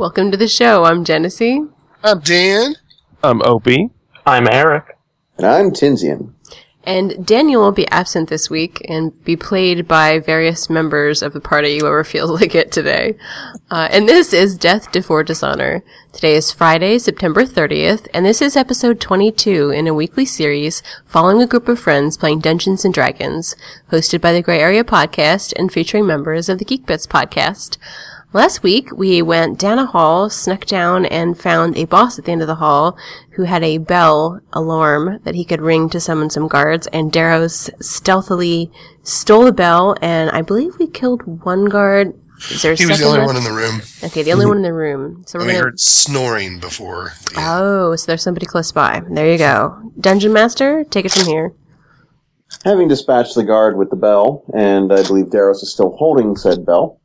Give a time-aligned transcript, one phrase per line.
[0.00, 0.84] Welcome to the show.
[0.84, 1.62] I'm Genesee.
[2.02, 2.74] I'm Dan.
[3.22, 3.90] I'm Opie.
[4.24, 4.96] I'm Eric.
[5.36, 6.32] And I'm Tinsian.
[6.84, 11.40] And Daniel will be absent this week and be played by various members of the
[11.40, 13.18] party, whoever feels like it today.
[13.70, 15.84] Uh, and this is Death Before Dishonor.
[16.14, 21.42] Today is Friday, September 30th, and this is episode 22 in a weekly series following
[21.42, 23.54] a group of friends playing Dungeons and Dragons,
[23.92, 27.76] hosted by the Gray Area Podcast and featuring members of the Geek Bits Podcast.
[28.32, 32.32] Last week, we went down a hall, snuck down, and found a boss at the
[32.32, 32.96] end of the hall
[33.32, 37.48] who had a bell alarm that he could ring to summon some guards, and Darrow
[37.48, 38.70] stealthily
[39.02, 42.14] stole the bell, and I believe we killed one guard.
[42.52, 43.26] Is there a He was the only left?
[43.26, 43.82] one in the room.
[44.04, 45.24] Okay, the only one in the room.
[45.26, 45.64] So we're we gonna.
[45.64, 47.12] heard snoring before.
[47.34, 47.58] Yeah.
[47.60, 49.02] Oh, so there's somebody close by.
[49.10, 49.90] There you go.
[49.98, 51.52] Dungeon Master, take it from here.
[52.64, 56.64] Having dispatched the guard with the bell, and I believe Daros is still holding said
[56.64, 56.99] bell,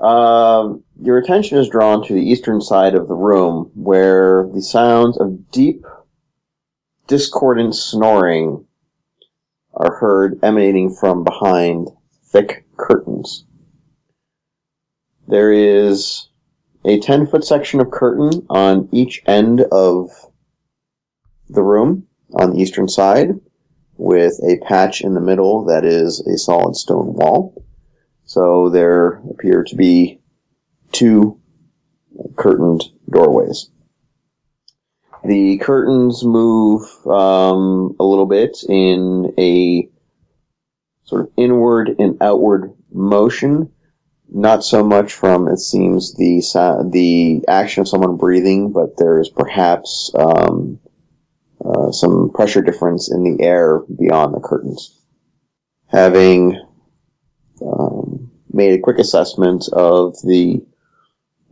[0.00, 5.18] um, your attention is drawn to the eastern side of the room, where the sounds
[5.18, 5.84] of deep,
[7.06, 8.64] discordant snoring
[9.74, 11.88] are heard emanating from behind
[12.24, 13.44] thick curtains.
[15.26, 16.28] There is
[16.84, 20.10] a 10 foot section of curtain on each end of
[21.48, 23.30] the room on the eastern side
[23.96, 27.64] with a patch in the middle that is a solid stone wall.
[28.28, 30.20] So there appear to be
[30.92, 31.40] two
[32.36, 33.70] curtained doorways.
[35.24, 39.88] The curtains move um, a little bit in a
[41.04, 43.72] sort of inward and outward motion.
[44.30, 46.42] Not so much from it seems the
[46.92, 50.78] the action of someone breathing, but there is perhaps um,
[51.64, 55.00] uh, some pressure difference in the air beyond the curtains.
[55.86, 56.60] Having
[57.62, 57.87] um,
[58.58, 60.60] made a quick assessment of the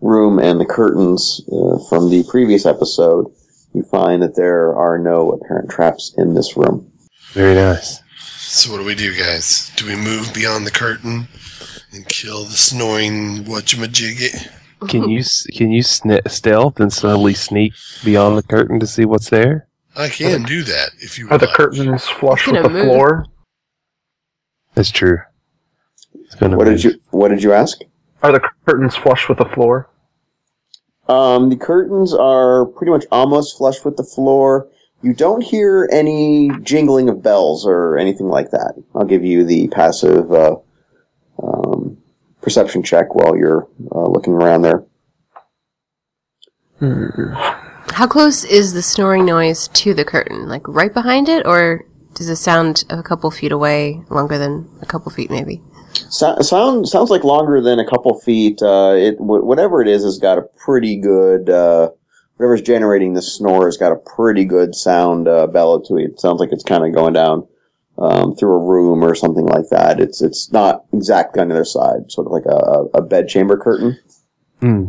[0.03, 3.25] room and the curtains uh, from the previous episode,
[3.72, 6.91] you find that there are no apparent traps in this room.
[7.33, 8.00] Very nice.
[8.39, 9.71] So what do we do, guys?
[9.77, 11.28] Do we move beyond the curtain
[11.93, 14.50] and kill the snoring whatchamajigget?
[14.88, 17.73] Can you s- can you sne- stealth and slowly sneak
[18.05, 19.69] beyond the curtain to see what's there?
[19.97, 21.55] I can do that if you Are would the like.
[21.56, 22.84] curtains flush with the move.
[22.84, 23.27] floor?
[24.75, 25.19] That's true.
[26.26, 27.81] It's gonna What be- did you What did you ask?
[28.22, 29.88] Are the curtains flush with the floor?
[31.09, 34.69] Um, the curtains are pretty much almost flush with the floor.
[35.03, 38.75] You don't hear any jingling of bells or anything like that.
[38.94, 40.56] I'll give you the passive uh,
[41.41, 41.97] um,
[42.41, 44.84] perception check while you're uh, looking around there.
[46.81, 47.32] Hmm.
[47.93, 50.48] How close is the snoring noise to the curtain?
[50.48, 54.87] Like right behind it, or does it sound a couple feet away, longer than a
[54.87, 55.62] couple feet maybe?
[56.10, 58.60] So, sound sounds like longer than a couple feet.
[58.62, 61.48] Uh, it wh- whatever it is has got a pretty good.
[61.50, 61.90] Uh,
[62.36, 66.04] whatever's generating the snore has got a pretty good sound uh, bellow to it.
[66.04, 67.46] It sounds like it's kind of going down
[67.98, 70.00] um, through a room or something like that.
[70.00, 73.56] It's it's not exactly on the other side, sort of like a, a bed chamber
[73.56, 73.98] curtain.
[74.60, 74.88] Hmm.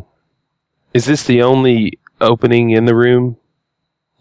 [0.93, 3.37] Is this the only opening in the room?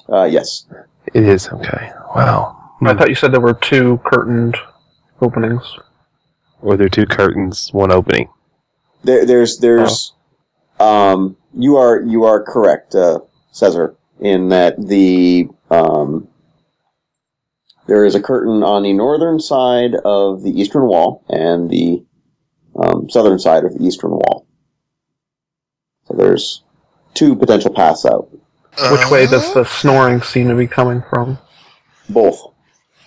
[0.08, 0.66] Uh, yes.
[1.14, 1.48] It is.
[1.48, 1.90] Okay.
[2.14, 2.52] Wow.
[2.82, 2.98] I Hmm.
[2.98, 4.56] thought you said there were two curtained
[5.22, 5.78] openings.
[6.62, 8.28] Or there are two curtains, one opening.
[9.04, 10.12] There, there's there's
[10.80, 13.20] um you are you are correct, uh,
[13.52, 16.28] Cesar, in that the um
[17.86, 22.04] there is a curtain on the northern side of the eastern wall and the
[22.82, 24.46] um, southern side of the eastern wall.
[26.06, 26.62] So there's
[27.14, 28.28] two potential paths out.
[28.90, 29.60] Which way does Uh-huh.
[29.60, 31.38] the snoring seem to be coming from?
[32.10, 32.42] Both.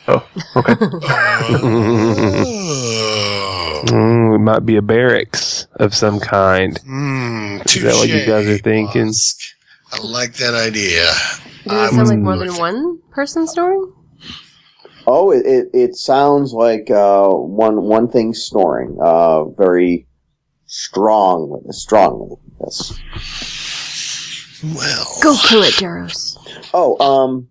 [0.10, 0.76] Oh, okay.
[3.80, 6.78] Mm, it might be a barracks of some kind.
[6.80, 7.60] Hmm.
[7.66, 9.08] Is that what you guys are thinking?
[9.08, 9.54] Bosk.
[9.94, 11.06] I like that idea.
[11.66, 13.94] Does it sound like more than one person snoring?
[15.08, 18.98] Oh, it, it, it sounds like uh, one one thing snoring.
[19.02, 20.08] Uh, very
[20.66, 22.36] strongly, strongly.
[22.62, 23.00] Yes.
[24.64, 26.38] Well, Go kill it, Daros.
[26.74, 27.48] Oh, um,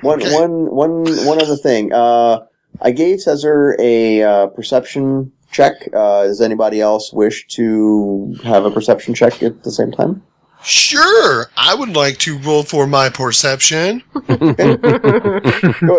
[0.00, 0.34] one, Okay.
[0.34, 1.92] one, one, one other thing.
[1.92, 2.40] Uh,
[2.80, 5.74] I gave Cesar a uh, perception check.
[5.92, 10.22] Uh, does anybody else wish to have a perception check at the same time?
[10.62, 14.02] Sure, I would like to roll for my perception.
[14.26, 14.54] go,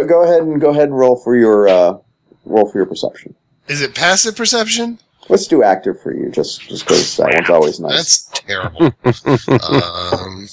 [0.05, 1.93] go ahead and go ahead and roll for your uh,
[2.45, 3.33] roll for your perception.
[3.69, 4.99] Is it passive perception?
[5.29, 8.23] Let's do active for you, just just because that one's always nice.
[8.23, 8.93] That's terrible.
[10.11, 10.47] um,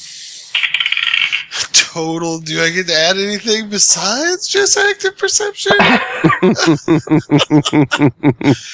[1.96, 2.38] total.
[2.40, 5.72] Do I get to add anything besides just active perception?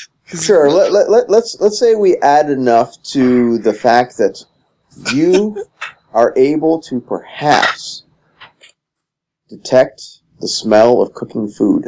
[0.40, 0.70] Sure.
[0.70, 4.42] Let, let, let, let's let's say we add enough to the fact that
[5.12, 5.62] you
[6.14, 8.04] are able to perhaps
[9.50, 10.02] detect
[10.40, 11.84] the smell of cooking food.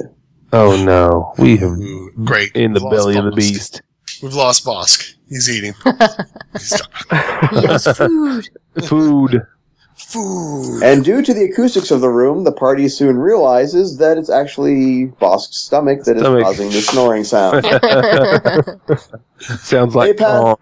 [0.52, 2.52] Oh no, we have Ooh, great.
[2.54, 3.80] in the We've lost belly of the beast.
[4.22, 5.14] We've lost Bosk.
[5.26, 5.72] He's eating.
[6.52, 8.48] He's Yes, food.
[8.84, 9.46] Food.
[9.96, 10.82] Food.
[10.82, 15.06] And due to the acoustics of the room, the party soon realizes that it's actually
[15.20, 16.42] Bosk's stomach that is Stomach.
[16.42, 17.64] causing the snoring sound.
[19.60, 20.40] Sounds like Hey, Pat.
[20.40, 20.56] Tom.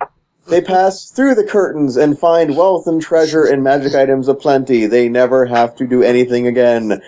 [0.48, 4.86] They pass through the curtains and find wealth and treasure and magic items aplenty.
[4.86, 7.00] They never have to do anything again.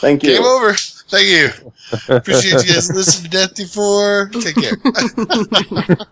[0.00, 0.30] Thank you.
[0.36, 0.72] Game over.
[0.74, 1.50] Thank you.
[2.08, 4.30] Appreciate you guys listening to Death Before.
[4.32, 6.06] Take care.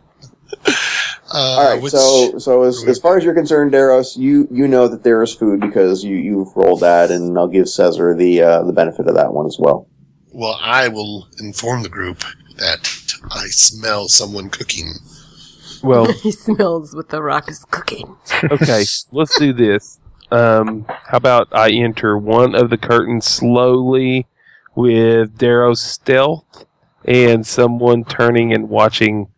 [1.33, 4.67] Uh, All right, which- so so as, as far as you're concerned, Daros, you you
[4.69, 8.43] know that there is food because you you've rolled that, and I'll give Caesar the
[8.43, 9.89] uh, the benefit of that one as well.
[10.33, 12.25] well, I will inform the group
[12.57, 12.91] that
[13.31, 14.93] I smell someone cooking.
[15.83, 18.17] Well, he smells what the rock is cooking.
[18.51, 20.01] okay, let's do this.
[20.31, 24.27] Um, how about I enter one of the curtains slowly
[24.75, 26.65] with Darrow's stealth
[27.05, 29.29] and someone turning and watching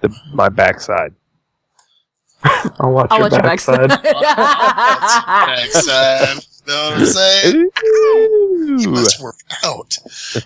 [0.00, 1.14] the my backside.
[2.78, 3.88] I'll watch I'll your watch your backside.
[3.88, 5.48] backside.
[6.36, 6.54] Next.
[6.68, 7.70] Know what I'm saying?
[8.78, 9.96] He must work out.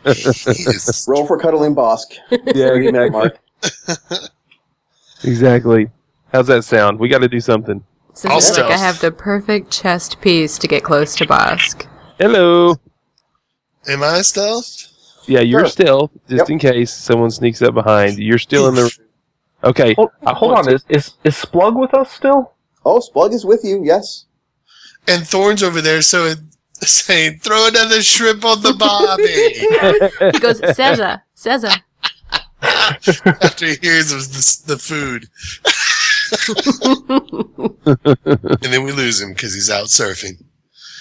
[1.08, 2.14] Roll for cuddling Bosk.
[2.30, 3.38] Yeah, Thirty minute mark.
[5.24, 5.90] exactly.
[6.32, 6.98] How's that sound?
[6.98, 7.84] We got to do something.
[8.14, 11.86] So I'll like I have the perfect chest piece to get close to Bosk.
[12.18, 12.76] Hello.
[13.88, 14.88] Am I stealth?
[15.26, 15.68] Yeah, you're Sure.
[15.68, 16.50] stealth, just Yep.
[16.50, 18.18] in case someone sneaks up behind.
[18.18, 18.90] You're still in the.
[19.64, 19.94] Okay.
[19.94, 22.52] Hold, I hold want on, is, is is Splug with us still?
[22.84, 23.82] Oh, Splug is with you.
[23.84, 24.26] Yes.
[25.06, 26.38] And Thorn's over there, so it,
[26.80, 29.22] saying, "Throw another shrimp on the bobby."
[30.32, 31.70] He goes, Caesar, Caesar.
[32.62, 35.28] After he hears of the, the food,
[38.62, 40.44] and then we lose him because he's out surfing.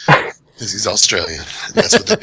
[0.07, 1.43] Because he's Australian.
[1.73, 2.15] That's what they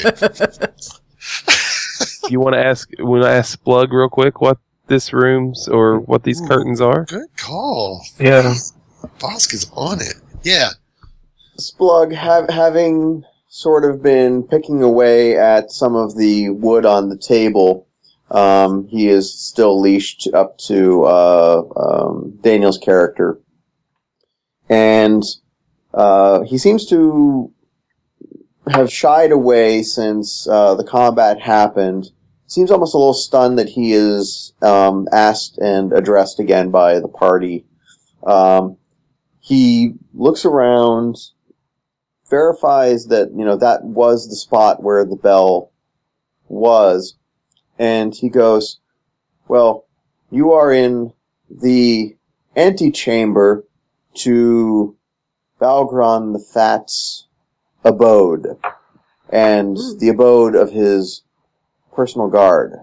[2.26, 2.31] do.
[2.31, 2.91] you want to ask?
[2.99, 4.58] Want to ask Plug real quick what
[4.88, 6.49] this room's or what these Ooh.
[6.49, 7.05] curtains are?
[7.05, 8.05] Good call.
[8.19, 8.55] Yeah.
[9.19, 10.14] Bosk is on it.
[10.43, 10.70] Yeah.
[11.58, 17.17] Splug, have, having sort of been picking away at some of the wood on the
[17.17, 17.87] table,
[18.31, 23.38] um, he is still leashed up to uh, um, Daniel's character.
[24.69, 25.23] And
[25.94, 27.50] uh, he seems to
[28.69, 32.11] have shied away since uh, the combat happened.
[32.49, 37.06] Seems almost a little stunned that he is um, asked and addressed again by the
[37.06, 37.67] party.
[38.27, 38.79] Um,
[39.39, 41.19] he looks around,
[42.31, 45.73] verifies that you know that was the spot where the bell
[46.49, 47.17] was,
[47.79, 48.81] and he goes,
[49.47, 49.85] "Well,
[50.31, 51.12] you are in
[51.51, 52.17] the
[52.56, 53.67] antechamber
[54.15, 54.96] to
[55.61, 57.27] Balgron the Fat's
[57.84, 58.56] abode,
[59.29, 61.25] and the abode of his
[61.98, 62.74] personal guard."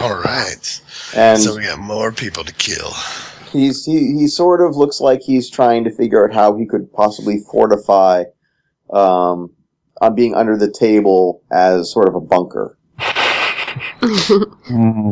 [0.00, 0.80] All right.
[1.14, 2.92] And so we got more people to kill.
[3.52, 6.90] he's he, he sort of looks like he's trying to figure out how he could
[6.92, 8.24] possibly fortify
[8.92, 9.50] um,
[10.00, 12.78] on being under the table as sort of a bunker.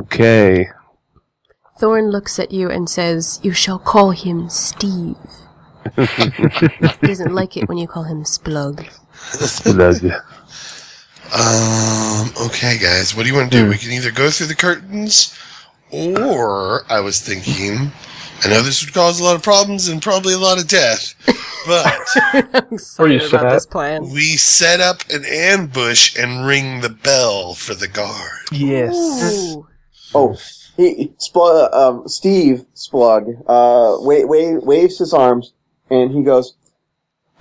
[0.03, 0.69] Okay.
[1.79, 5.17] Thorn looks at you and says, You shall call him Steve.
[5.97, 8.87] he doesn't like it when you call him Splug.
[9.63, 10.13] Plug.
[11.33, 12.31] Um.
[12.47, 13.15] Okay, guys.
[13.15, 13.69] What do you want to do?
[13.69, 15.37] We can either go through the curtains,
[15.93, 17.93] or I was thinking.
[18.43, 21.15] I know this would cause a lot of problems and probably a lot of death,
[21.67, 21.87] but
[22.55, 23.53] I'm Where you about at?
[23.53, 24.09] this plan.
[24.11, 28.31] we set up an ambush and ring the bell for the guard.
[28.51, 28.95] Yes.
[29.55, 29.67] Ooh.
[30.15, 30.37] Oh,
[30.79, 35.53] he Spl- um, Steve Splug uh, wa- wa- waves his arms
[35.91, 36.55] and he goes,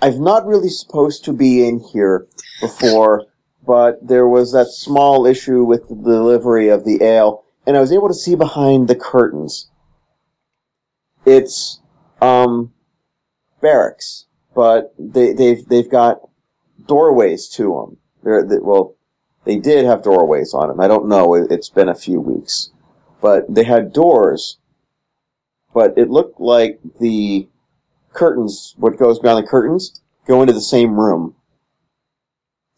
[0.02, 2.26] "I've not really supposed to be in here
[2.60, 3.24] before,
[3.70, 7.92] but there was that small issue with the delivery of the ale, and I was
[7.92, 9.70] able to see behind the curtains.
[11.24, 11.78] It's
[12.20, 12.72] um
[13.60, 16.18] barracks, but they they've they've got
[16.88, 17.98] doorways to them.
[18.24, 18.96] They're, they, well,
[19.44, 20.80] they did have doorways on them.
[20.80, 21.34] I don't know.
[21.34, 22.70] It, it's been a few weeks,
[23.20, 24.58] but they had doors.
[25.72, 27.46] But it looked like the
[28.14, 31.36] curtains, what goes beyond the curtains, go into the same room.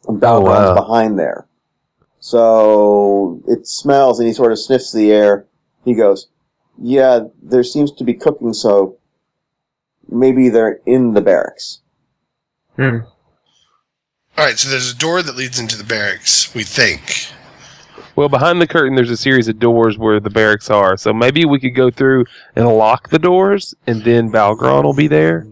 [0.09, 0.75] And Balgron's wow.
[0.75, 1.47] behind there.
[2.21, 5.47] So it smells, and he sort of sniffs the air.
[5.85, 6.29] He goes,
[6.81, 8.97] "Yeah, there seems to be cooking, so
[10.09, 11.81] maybe they're in the barracks."
[12.77, 12.99] Hmm.
[14.39, 14.59] All right.
[14.59, 16.55] So there's a door that leads into the barracks.
[16.55, 17.27] We think.
[18.15, 20.97] Well, behind the curtain, there's a series of doors where the barracks are.
[20.97, 25.09] So maybe we could go through and lock the doors, and then Balgron will be
[25.09, 25.47] there.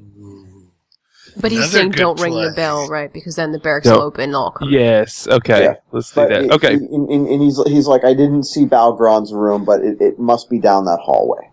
[1.40, 3.12] But he's saying don't ring the bell, right?
[3.12, 3.96] Because then the barracks No.
[3.96, 4.50] will open and all.
[4.50, 4.68] come.
[4.70, 5.26] Yes.
[5.28, 5.64] Okay.
[5.64, 5.74] Yeah.
[5.92, 6.42] Let's do But that.
[6.44, 6.74] it- Okay.
[6.74, 10.50] And, and- and he's he's like, I didn't see Balgron's room, but it, it must
[10.50, 11.48] be down that hallway.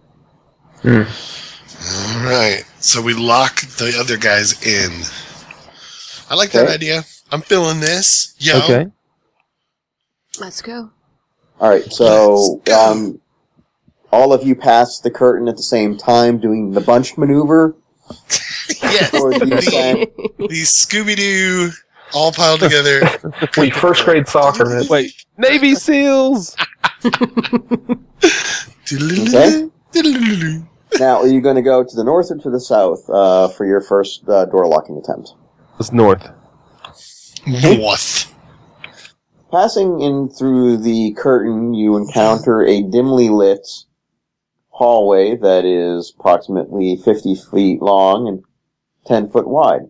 [0.85, 2.63] All right.
[2.79, 4.91] So we lock the other guys in.
[6.29, 7.03] I like that idea.
[7.31, 8.35] I'm feeling this.
[8.39, 8.57] Yo.
[8.59, 8.87] Okay.
[10.39, 10.91] Let's go.
[11.59, 13.19] All right, so um,
[14.11, 17.75] all of you pass the curtain at the same time, doing the bunch maneuver,
[18.81, 19.13] Yes.
[19.13, 21.71] or do you the the Scooby Doo
[22.13, 23.01] all piled together.
[23.57, 24.65] We first grade soccer.
[24.65, 24.87] man.
[24.89, 25.13] Wait.
[25.37, 26.55] Navy SEALs.
[28.93, 29.69] Okay.
[30.99, 33.65] Now, are you going to go to the north or to the south uh, for
[33.65, 35.33] your first uh, door locking attempt?
[35.79, 36.29] It's north.
[37.45, 38.33] North.
[39.51, 43.67] Passing in through the curtain, you encounter a dimly lit
[44.77, 48.43] hallway that is approximately 50 feet long and
[49.07, 49.89] 10 foot wide.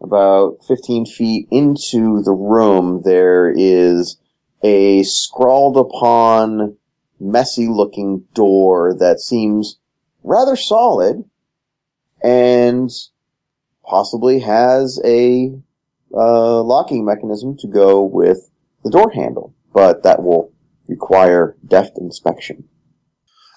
[0.00, 4.16] About 15 feet into the room, there is
[4.62, 6.78] a scrawled upon,
[7.20, 9.78] messy looking door that seems
[10.24, 11.22] rather solid
[12.22, 12.90] and
[13.84, 15.52] possibly has a
[16.14, 18.50] uh, locking mechanism to go with
[18.82, 20.50] the door handle, but that will
[20.88, 22.64] require deft inspection.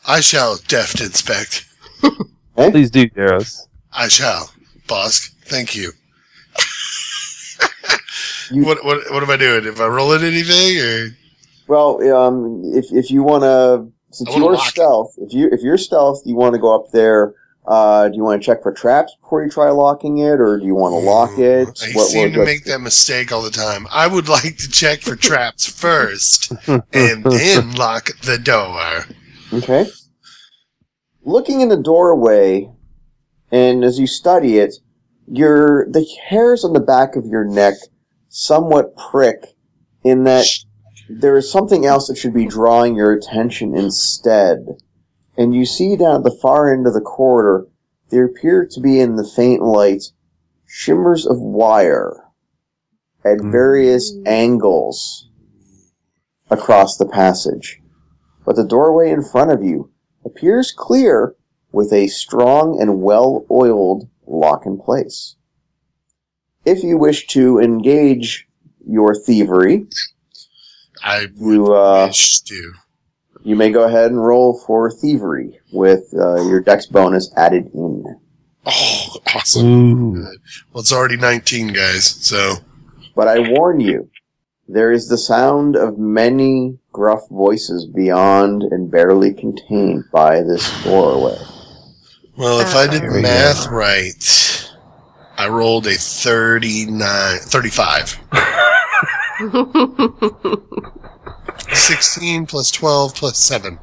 [0.08, 1.66] I shall deft inspect.
[2.56, 3.68] Please do, Daros.
[3.92, 4.52] I shall.
[4.88, 5.32] Bosk.
[5.46, 5.92] Thank you.
[8.52, 9.66] You- what what what am I doing?
[9.66, 11.16] If I roll it anything or
[11.68, 14.72] Well, um, if if you want to, since I wanna you're lock it.
[14.72, 17.34] stealth, if you if you're stealth, you want to go up there.
[17.66, 20.66] Uh, do you want to check for traps before you try locking it, or do
[20.66, 21.70] you want to lock it?
[21.82, 23.88] I What- seem what- to make that mistake all the time.
[23.90, 29.06] I would like to check for traps first and then lock the door.
[29.54, 29.86] Okay.
[31.24, 32.72] Looking in the doorway,
[33.52, 34.74] and as you study it,
[35.28, 37.76] your the hairs on the back of your neck
[38.30, 39.46] somewhat prick
[40.04, 40.46] in that
[41.08, 44.66] there is something else that should be drawing your attention instead.
[45.38, 47.68] And you see down at the far end of the corridor,
[48.10, 50.04] there appear to be in the faint light
[50.66, 52.16] shimmers of wire
[53.24, 53.52] at Hmm.
[53.52, 55.30] various angles
[56.50, 57.83] across the passage.
[58.46, 59.92] But the doorway in front of you
[60.26, 61.36] appears clear
[61.72, 65.36] with a strong and well oiled lock in place.
[66.66, 68.48] If you wish to engage
[68.88, 69.88] your thievery,
[71.04, 72.74] I you uh, wish to.
[73.44, 78.04] you may go ahead and roll for thievery with uh, your dex bonus added in.
[78.66, 79.66] Oh, awesome.
[79.68, 80.14] Ooh.
[80.72, 82.06] Well, it's already 19, guys.
[82.06, 82.56] So
[83.16, 84.10] But I warn you,
[84.68, 91.38] there is the sound of many gruff voices beyond and barely contained by this doorway.
[92.38, 94.72] Well, if I uh, did the we math right,
[95.38, 98.20] I rolled a 39, 35.
[101.74, 103.80] 16 plus 12 plus 7.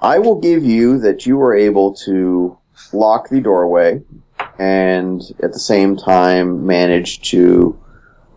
[0.00, 2.58] I will give you that you were able to
[2.92, 4.02] lock the doorway
[4.58, 7.78] and at the same time manage to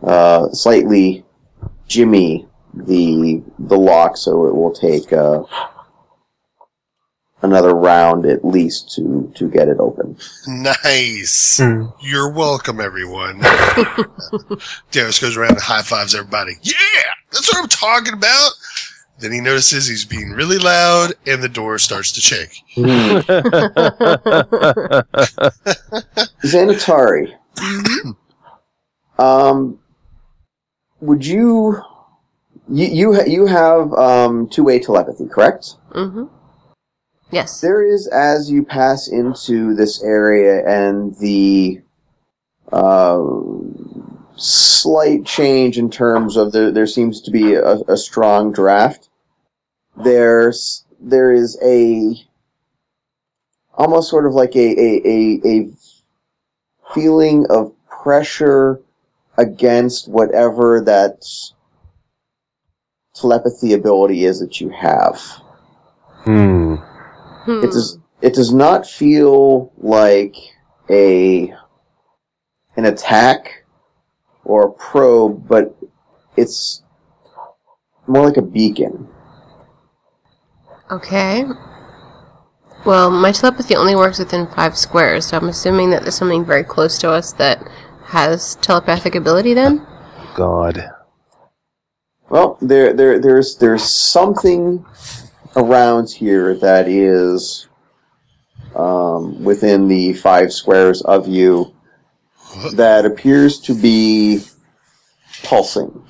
[0.06, 1.26] uh, slightly
[1.88, 5.44] jimmy the the lock so it will take uh,
[7.46, 10.18] another round at least to to get it open.
[10.48, 11.60] Nice.
[11.60, 11.86] Hmm.
[12.02, 13.40] You're welcome, everyone.
[14.92, 16.54] Darius goes around and high fives everybody.
[16.62, 16.76] Yeah,
[17.32, 18.52] that's what I'm talking about.
[19.20, 22.62] Then he notices he's being really loud, and the door starts to shake.
[26.44, 27.34] Xanatari,
[29.18, 29.80] um,
[31.02, 31.82] would you
[32.70, 35.76] you you, you have um, two way telepathy, correct?
[35.92, 36.26] Mm-hmm.
[37.32, 37.60] Yes.
[37.62, 41.82] There is, as you pass into this area and the
[42.72, 43.24] uh,
[44.36, 49.10] slight change in terms of the, there seems to be a, a strong draft.
[49.98, 52.16] There's there is a
[53.76, 55.70] almost sort of like a a, a, a
[56.94, 58.82] feeling of pressure
[59.38, 61.24] against whatever that
[63.14, 65.20] telepathy ability is that you have.
[66.24, 66.76] Hmm.
[66.76, 67.64] Hmm.
[67.64, 68.00] It does.
[68.22, 70.36] It does not feel like
[70.90, 71.54] a
[72.78, 73.66] an attack
[74.44, 75.76] or a probe, but
[76.38, 76.84] it's
[78.08, 79.08] more like a beacon.
[80.92, 81.46] Okay.
[82.86, 86.64] Well, my telepathy only works within five squares, so I'm assuming that there's something very
[86.64, 87.68] close to us that
[88.06, 89.86] has telepathic ability then?
[90.36, 90.90] God.
[92.30, 94.86] Well, there, there, there's there's something
[95.56, 97.68] around here that is
[98.76, 101.74] um, within the five squares of you
[102.74, 104.42] that appears to be
[105.44, 106.04] pulsing.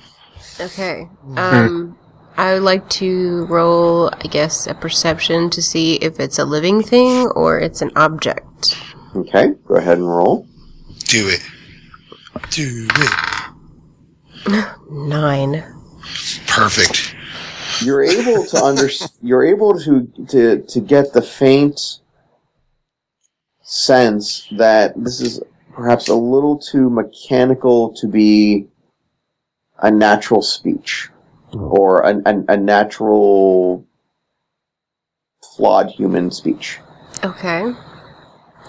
[0.60, 1.08] Okay.
[1.36, 1.98] Um,
[2.36, 6.82] I would like to roll, I guess, a perception to see if it's a living
[6.82, 8.76] thing or it's an object.
[9.14, 10.46] Okay, go ahead and roll.
[11.06, 11.40] Do it.
[12.50, 14.66] Do it.
[14.90, 15.64] Nine.
[16.46, 17.14] Perfect.
[17.82, 18.88] You're able to under
[19.22, 22.00] you're able to, to to get the faint
[23.62, 25.42] sense that this is
[25.74, 28.66] perhaps a little too mechanical to be
[29.80, 31.10] a natural speech
[31.52, 31.64] hmm.
[31.64, 33.84] or a, a, a natural
[35.54, 36.78] flawed human speech.
[37.24, 37.72] Okay.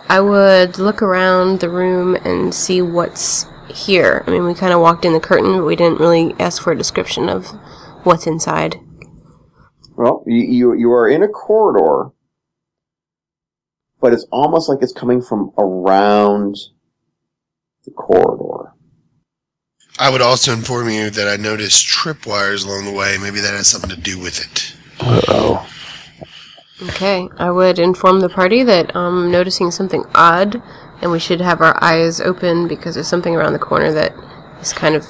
[0.10, 3.46] I would look around the room and see what's
[3.78, 4.24] here.
[4.28, 6.72] I mean, we kind of walked in the curtain, but we didn't really ask for
[6.72, 7.48] a description of
[8.04, 8.80] what's inside.
[9.96, 12.12] Well, you, you you are in a corridor,
[14.00, 16.56] but it's almost like it's coming from around
[17.86, 18.74] the corridor.
[20.00, 23.18] I would also inform you that I noticed tripwires along the way.
[23.20, 24.76] Maybe that has something to do with it.
[25.00, 25.68] Uh-oh.
[26.84, 30.62] Okay, I would inform the party that I'm noticing something odd,
[31.02, 34.14] and we should have our eyes open because there's something around the corner that
[34.62, 35.06] is kind of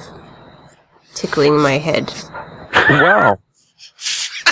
[1.14, 2.12] tickling my head.
[2.90, 3.38] Wow.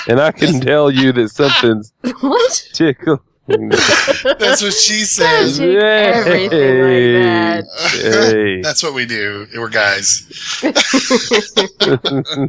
[0.09, 2.69] And I can tell you that something's what?
[2.73, 3.21] tickling.
[3.49, 5.59] That's what she says.
[5.59, 7.65] Take everything like that.
[7.93, 8.61] Hey.
[8.63, 9.47] That's what we do.
[9.55, 10.27] We're guys.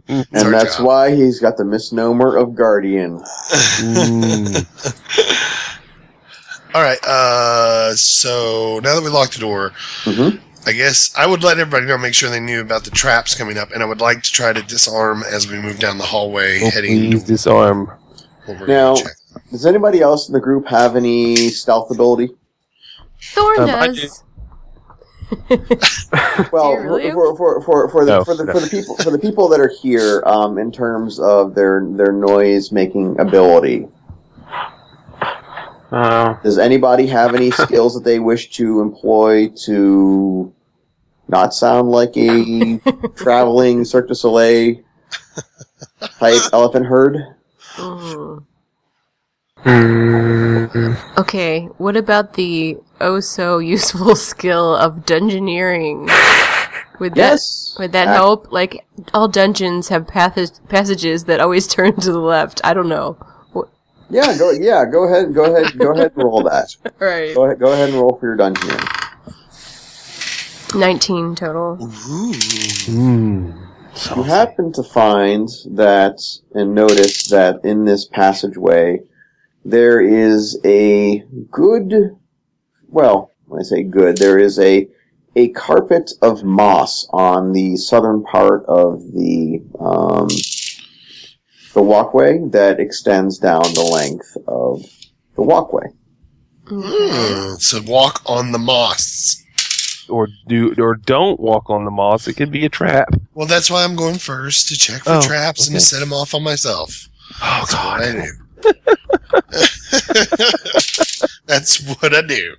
[0.10, 0.86] And that's job.
[0.86, 3.20] why he's got the misnomer of guardian.
[3.20, 4.66] Mm.
[6.78, 7.04] All right.
[7.04, 9.72] Uh, so now that we locked the door,
[10.04, 10.30] hmm
[10.68, 13.58] I guess I would let everybody know, make sure they knew about the traps coming
[13.58, 16.60] up, and I would like to try to disarm as we move down the hallway,
[16.62, 17.92] Oh, heading please disarm.
[18.68, 19.14] Now- check.
[19.50, 22.30] Does anybody else in the group have any stealth ability?
[23.34, 24.24] Thorn Um, does.
[26.52, 27.12] Well, you really?
[27.12, 28.54] for, for, for, for, the, No, for, the, no.
[28.54, 32.12] for the people for the people that are here, um, in terms of their their
[32.12, 33.88] noise making ability,
[35.92, 40.52] Uh, does anybody have any skills that they wish to employ to
[41.30, 42.78] not sound like a
[43.16, 44.78] traveling Cirque du Soleil
[46.20, 47.18] type elephant herd?
[47.76, 48.44] Mm.
[49.64, 56.10] mm, Okay, what about the oh so useful skill of dungeoneering?
[57.00, 57.76] Would that Yes.
[57.80, 58.52] would that Ac- help?
[58.52, 62.60] Like all dungeons have path- passages that always turn to the left.
[62.64, 63.18] I don't know.
[64.08, 66.76] What- Yeah, go yeah, go ahead, go ahead, go ahead and roll that.
[67.00, 67.36] Right.
[67.36, 68.70] Go ahead, go ahead and roll for your dungeon.
[70.76, 71.78] Nineteen total.
[71.82, 72.34] Ooh.
[72.34, 73.68] Mm.
[74.16, 76.20] You happen to find that
[76.54, 79.02] and notice that in this passageway
[79.66, 82.16] there is a good
[82.90, 84.88] well, when I say good, there is a
[85.36, 90.28] a carpet of moss on the southern part of the um,
[91.78, 94.84] the walkway that extends down the length of
[95.36, 95.86] the walkway.
[96.68, 99.44] Hmm, So walk on the moss.
[100.10, 102.28] Or do or don't walk on the moss.
[102.28, 103.10] It could be a trap.
[103.36, 106.14] Well, that's why I'm going first to check for Oh, traps and to set them
[106.14, 107.10] off on myself.
[107.44, 108.32] Oh That's what I do.
[111.46, 112.56] that's what I do.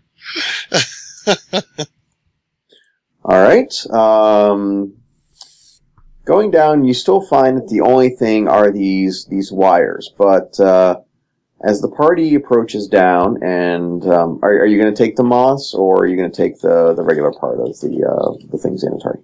[3.25, 3.87] All right.
[3.91, 4.95] Um,
[6.29, 10.13] going down, you still find that the only thing are these these wires.
[10.17, 11.01] But uh,
[11.65, 15.75] as the party approaches down, and um, are, are you going to take the moss,
[15.75, 18.85] or are you going to take the, the regular part of the uh, the things
[18.85, 19.21] Xanatari?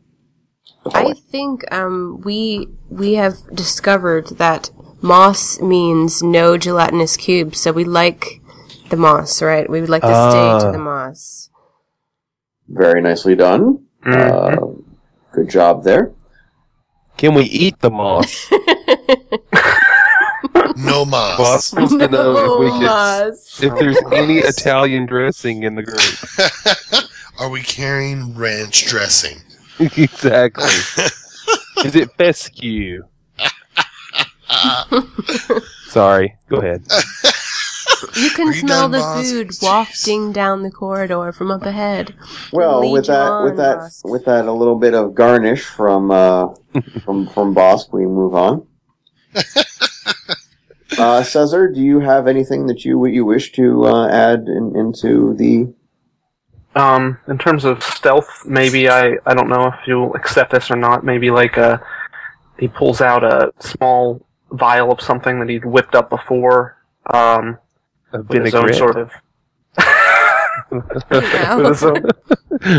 [0.84, 4.70] The I think um, we we have discovered that
[5.02, 8.40] moss means no gelatinous cubes, so we like
[8.90, 9.68] the moss, right?
[9.68, 10.58] We would like to stay Ah.
[10.64, 11.50] to the moss.
[12.68, 13.84] Very nicely done.
[14.04, 14.66] mm, Uh,
[15.32, 16.12] good job there.
[17.16, 18.50] Can we eat the moss?
[20.76, 21.38] No moss.
[21.38, 23.62] Boss wants to know if we could, moss.
[23.62, 27.04] if there's any Italian dressing in the group.
[27.38, 29.38] Are we carrying ranch dressing?
[29.78, 30.64] exactly.
[31.84, 33.04] Is it fescue?
[35.88, 36.36] Sorry.
[36.48, 36.84] Go ahead.
[38.16, 39.30] You can you smell done, the boss?
[39.30, 39.62] food Jeez.
[39.62, 42.14] wafting down the corridor from up ahead.
[42.52, 44.10] Well, Lead with that, with that, Bosk.
[44.10, 46.48] with that, a little bit of garnish from uh,
[47.04, 48.66] from from Bosk, we move on.
[50.98, 55.34] uh, Cesar, do you have anything that you you wish to uh, add in, into
[55.34, 55.72] the?
[56.76, 60.76] um, in terms of stealth, maybe I I don't know if you'll accept this or
[60.76, 61.04] not.
[61.04, 61.78] Maybe like uh
[62.58, 66.76] he pulls out a small vial of something that he'd whipped up before.
[67.12, 67.58] Um,
[68.22, 68.74] vinaigrette.
[68.74, 69.10] sort of.
[70.70, 72.02] With his own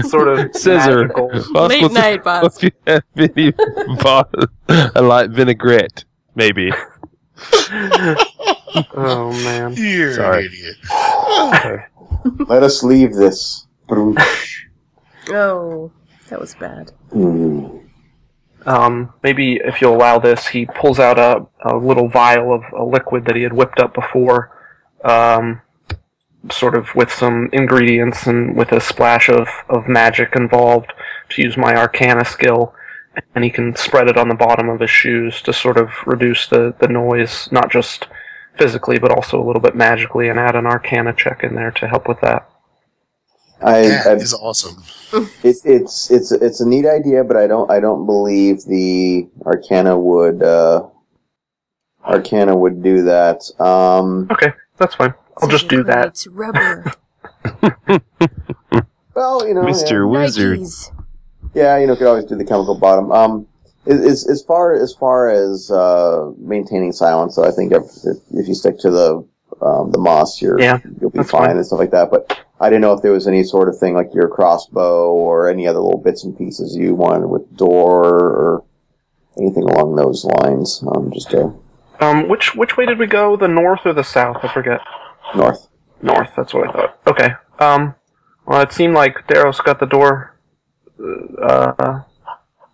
[0.09, 1.07] sort of Scissor.
[1.07, 1.29] magical.
[1.67, 2.57] Late night, boss.
[2.57, 3.51] If you have any
[4.01, 4.27] boss,
[4.67, 6.03] a light vinaigrette,
[6.35, 6.71] maybe.
[8.95, 9.73] Oh man.
[9.75, 10.45] You're Sorry.
[10.47, 10.75] an idiot.
[12.49, 13.67] Let us leave this.
[15.29, 15.91] Oh,
[16.29, 16.91] that was bad.
[17.11, 17.77] Hmm.
[18.65, 22.83] Um, maybe if you'll allow this, he pulls out a, a little vial of a
[22.83, 24.54] liquid that he had whipped up before,
[25.05, 25.61] um,
[26.51, 30.93] sort of with some ingredients and with a splash of, of magic involved
[31.29, 32.73] to use my arcana skill.
[33.33, 36.47] And he can spread it on the bottom of his shoes to sort of reduce
[36.47, 38.07] the, the noise, not just
[38.57, 41.87] physically, but also a little bit magically, and add an arcana check in there to
[41.87, 42.49] help with that.
[43.61, 44.83] I, That I is awesome.
[45.13, 49.97] it, it's it's it's a neat idea, but I don't I don't believe the Arcana
[49.97, 50.87] would uh,
[52.03, 53.49] Arcana would do that.
[53.59, 55.13] Um, Okay, that's fine.
[55.37, 56.07] I'll just do that.
[56.07, 56.91] It's rubber.
[59.15, 60.09] well, you know, Mr.
[60.09, 60.59] Wizard.
[60.59, 60.91] Nikes.
[61.53, 63.11] Yeah, you know, could always do the chemical bottom.
[63.11, 63.47] Um,
[63.85, 68.17] as, as, as far as far as uh, maintaining silence, though, I think if, if,
[68.31, 69.27] if you stick to the
[69.61, 71.57] um, the moss, you're Yeah, you'll be fine fine.
[71.57, 72.11] and stuff like that.
[72.11, 75.49] But I didn't know if there was any sort of thing like your crossbow or
[75.49, 78.63] any other little bits and pieces you wanted with door or
[79.37, 80.83] anything along those lines.
[80.93, 81.51] Um, just uh,
[81.99, 83.35] Um, which which way did we go?
[83.37, 84.37] The north or the south?
[84.43, 84.81] I forget.
[85.35, 85.67] north.
[86.01, 86.29] North.
[86.35, 86.99] That's what I thought.
[87.07, 87.29] Okay.
[87.59, 87.95] Um.
[88.45, 90.35] Well, it seemed like Daros got the door
[91.41, 92.01] uh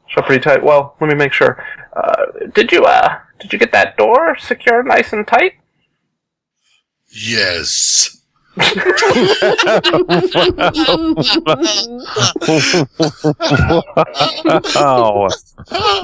[0.08, 0.64] shut pretty tight.
[0.64, 1.64] Well, let me make sure.
[1.96, 5.54] Uh, did you uh did you get that door secured nice and tight?
[7.14, 8.21] Yes.
[14.76, 15.28] Wow.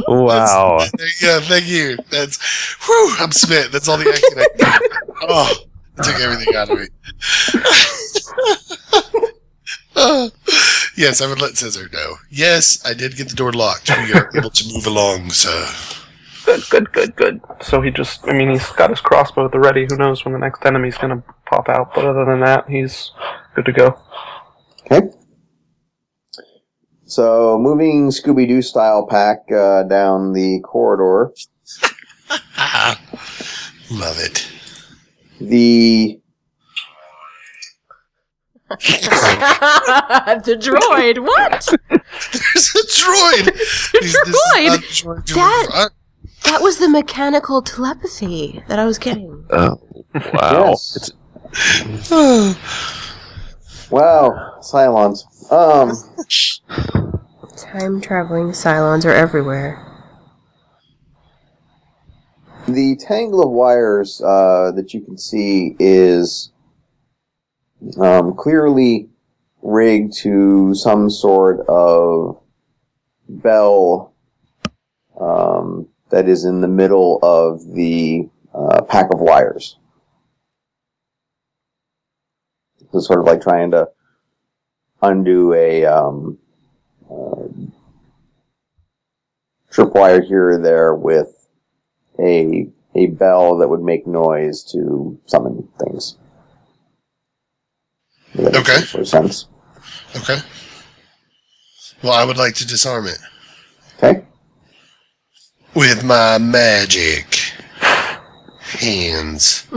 [0.07, 0.77] Wow.
[0.79, 1.97] That's- yeah, thank you.
[2.10, 2.38] That's
[2.86, 3.71] whew, I'm smitten.
[3.71, 4.81] That's all the acting I got.
[5.29, 5.53] Oh,
[5.97, 6.88] it took everything out of me.
[10.95, 12.15] Yes, I would let Scissor know.
[12.29, 13.89] Yes, I did get the door locked.
[13.89, 15.67] We are able to move along, sir.
[16.47, 17.41] Good, good, good, good.
[17.60, 19.86] So he just, I mean, he's got his crossbow at the ready.
[19.89, 21.93] Who knows when the next enemy's gonna pop out?
[21.93, 23.12] But other than that, he's
[23.53, 23.99] good to go.
[24.89, 25.07] Okay.
[27.03, 31.33] So moving Scooby Doo style pack uh, down the corridor.
[33.91, 34.47] Love it.
[35.41, 36.21] The
[38.69, 41.19] the droid.
[41.19, 41.67] What?
[41.89, 43.45] There's a droid.
[43.53, 44.67] This- this is droid.
[44.67, 45.93] not the droid to That- front.
[46.43, 49.45] That was the mechanical telepathy that I was getting.
[49.50, 49.80] Oh,
[50.34, 50.76] wow.
[50.76, 51.12] Yes.
[53.89, 55.23] Wow, Cylons.
[55.50, 55.93] Um,
[57.56, 59.82] Time traveling Cylons are everywhere.
[62.67, 66.52] the tangle of wires uh, that you can see is
[67.97, 69.08] um, clearly
[69.62, 72.41] rigged to some sort of
[73.30, 74.13] bell
[75.19, 79.78] um, that is in the middle of the uh, pack of wires.
[82.91, 83.89] So sort of like trying to
[85.02, 86.38] undo a um,
[87.12, 87.48] uh,
[89.72, 91.48] tripwire here or there with
[92.20, 96.15] a a bell that would make noise to summon things.
[98.36, 99.04] Does that make Okay.
[99.06, 99.48] sense.
[100.15, 100.39] Okay.
[102.02, 103.20] Well, I would like to disarm it
[103.98, 104.24] Okay.
[105.78, 107.36] With my magic
[108.80, 109.68] hands.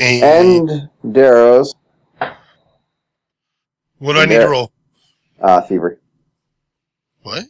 [0.00, 0.22] and,
[0.70, 1.74] And Darrow's
[3.98, 4.72] what do I need to roll?
[5.40, 5.96] uh, thievery.
[7.22, 7.44] What?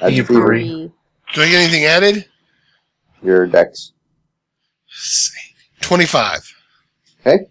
[0.00, 0.36] That's Thievery.
[0.64, 0.92] thievery.
[1.34, 2.26] Do I get anything added?
[3.22, 3.92] Your dex.
[5.80, 6.40] Twenty-five.
[7.20, 7.44] Okay.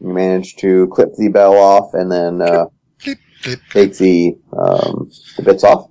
[0.00, 2.66] You manage to clip the bell off and then uh,
[3.02, 3.60] Clip, clip.
[3.70, 5.90] take the um, the bits off.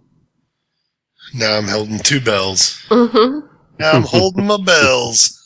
[1.34, 2.84] Now I'm holding two bells.
[2.90, 3.48] Mm-hmm.
[3.80, 5.40] Now I'm holding my bells.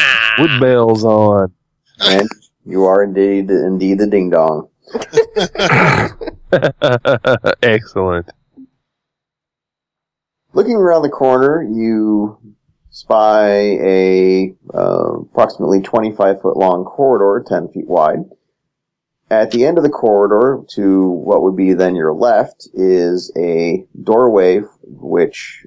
[0.38, 1.52] With bells on.
[2.00, 2.28] and
[2.64, 4.68] you are indeed indeed the ding dong.
[7.62, 8.28] Excellent.
[10.52, 12.38] Looking around the corner, you
[12.90, 18.24] spy a uh, approximately 25 foot long corridor, 10 feet wide.
[19.30, 23.86] At the end of the corridor, to what would be then your left, is a
[24.02, 25.64] doorway, which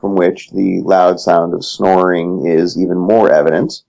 [0.00, 3.82] from which the loud sound of snoring is even more evident.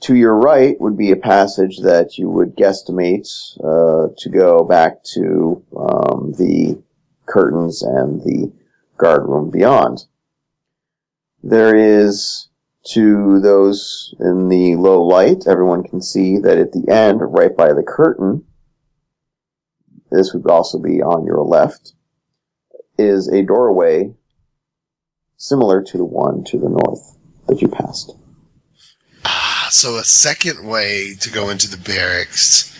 [0.00, 3.28] To your right would be a passage that you would guesstimate
[3.60, 6.82] uh, to go back to um, the
[7.26, 8.52] curtains and the
[8.96, 10.04] guard room beyond.
[11.42, 12.48] There is
[12.88, 17.72] To those in the low light, everyone can see that at the end, right by
[17.72, 18.44] the curtain,
[20.10, 21.94] this would also be on your left,
[22.98, 24.12] is a doorway
[25.38, 27.16] similar to the one to the north
[27.48, 28.12] that you passed.
[29.24, 32.70] Ah, so a second way to go into the barracks.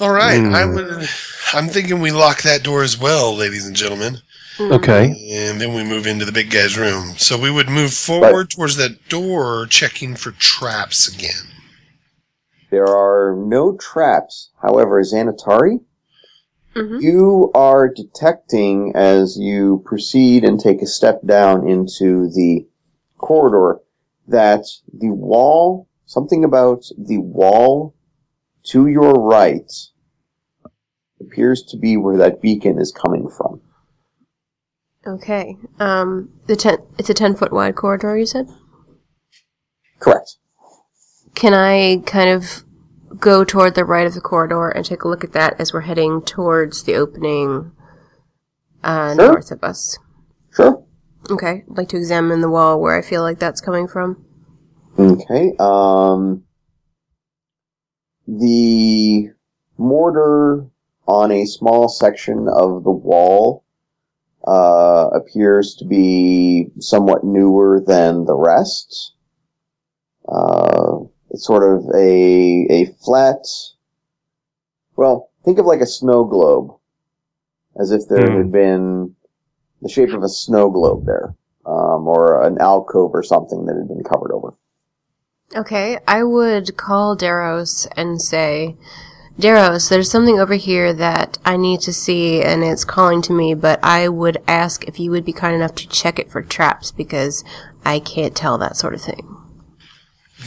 [0.00, 0.54] All right, Hmm.
[0.54, 1.08] I would.
[1.54, 4.18] I'm thinking we lock that door as well, ladies and gentlemen,
[4.60, 5.14] Okay.
[5.30, 7.14] and then we move into the big guy's room.
[7.16, 11.48] So we would move forward towards that door, checking for traps again.
[12.70, 14.50] There are no traps.
[14.60, 15.80] However, Xanatari,
[16.74, 17.02] Mhm.
[17.02, 22.66] you are detecting as you proceed and take a step down into the
[23.18, 23.80] corridor
[24.26, 27.94] that the wall, something about the wall
[28.64, 29.70] to your right
[31.20, 33.60] appears to be where that beacon is coming from.
[35.06, 35.56] Okay.
[35.80, 38.48] Um, the ten, it's a 10 foot wide corridor, you said?
[39.98, 40.36] Correct.
[41.34, 42.64] Can I kind of
[43.18, 45.80] go toward the right of the corridor and take a look at that as we're
[45.82, 47.72] heading towards the opening
[48.84, 49.32] uh, Sure.
[49.32, 49.98] north of us?
[50.52, 50.84] Sure.
[51.30, 51.64] Okay.
[51.68, 54.24] I'd like to examine the wall where I feel like that's coming from.
[54.98, 55.54] Okay.
[55.58, 56.44] Um,
[58.26, 59.30] the
[59.78, 60.66] mortar
[61.08, 63.61] on a small section of the wall
[64.46, 69.14] uh, appears to be somewhat newer than the rest.
[70.28, 70.98] Uh,
[71.30, 73.44] it's sort of a a flat.
[74.96, 76.76] Well, think of like a snow globe,
[77.80, 78.38] as if there Hmm.
[78.38, 79.16] had been
[79.80, 81.34] the shape of a snow globe there,
[81.66, 84.54] um, or an alcove or something that had been covered over.
[85.54, 88.76] Okay, I would call Daros and say,
[89.38, 93.54] Daros, there's something over here that I need to see and it's calling to me,
[93.54, 96.90] but I would ask if you would be kind enough to check it for traps
[96.90, 97.42] because
[97.84, 99.36] I can't tell that sort of thing.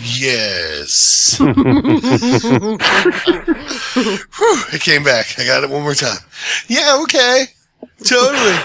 [0.01, 1.37] Yes.
[1.39, 1.55] Whew,
[4.73, 5.39] it came back.
[5.39, 6.19] I got it one more time.
[6.67, 7.45] Yeah, okay.
[8.03, 8.55] Totally.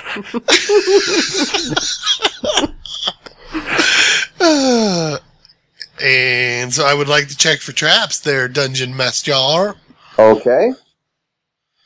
[4.40, 5.18] Uh,
[6.02, 9.76] and so I would like to check for traps there, Dungeon Master.
[10.20, 10.72] Okay.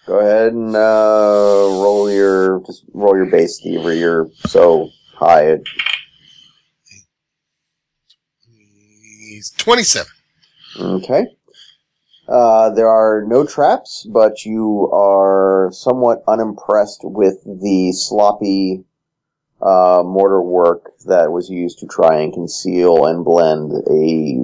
[0.07, 4.01] Go ahead and uh, roll your just roll your base thievery.
[4.01, 5.45] You're so high.
[5.53, 5.69] It,
[8.43, 10.07] He's 27.
[10.81, 11.27] okay.
[12.29, 18.83] Uh, there are no traps, but you are somewhat unimpressed with the sloppy
[19.63, 24.41] uh, mortar work that was used to try and conceal and blend a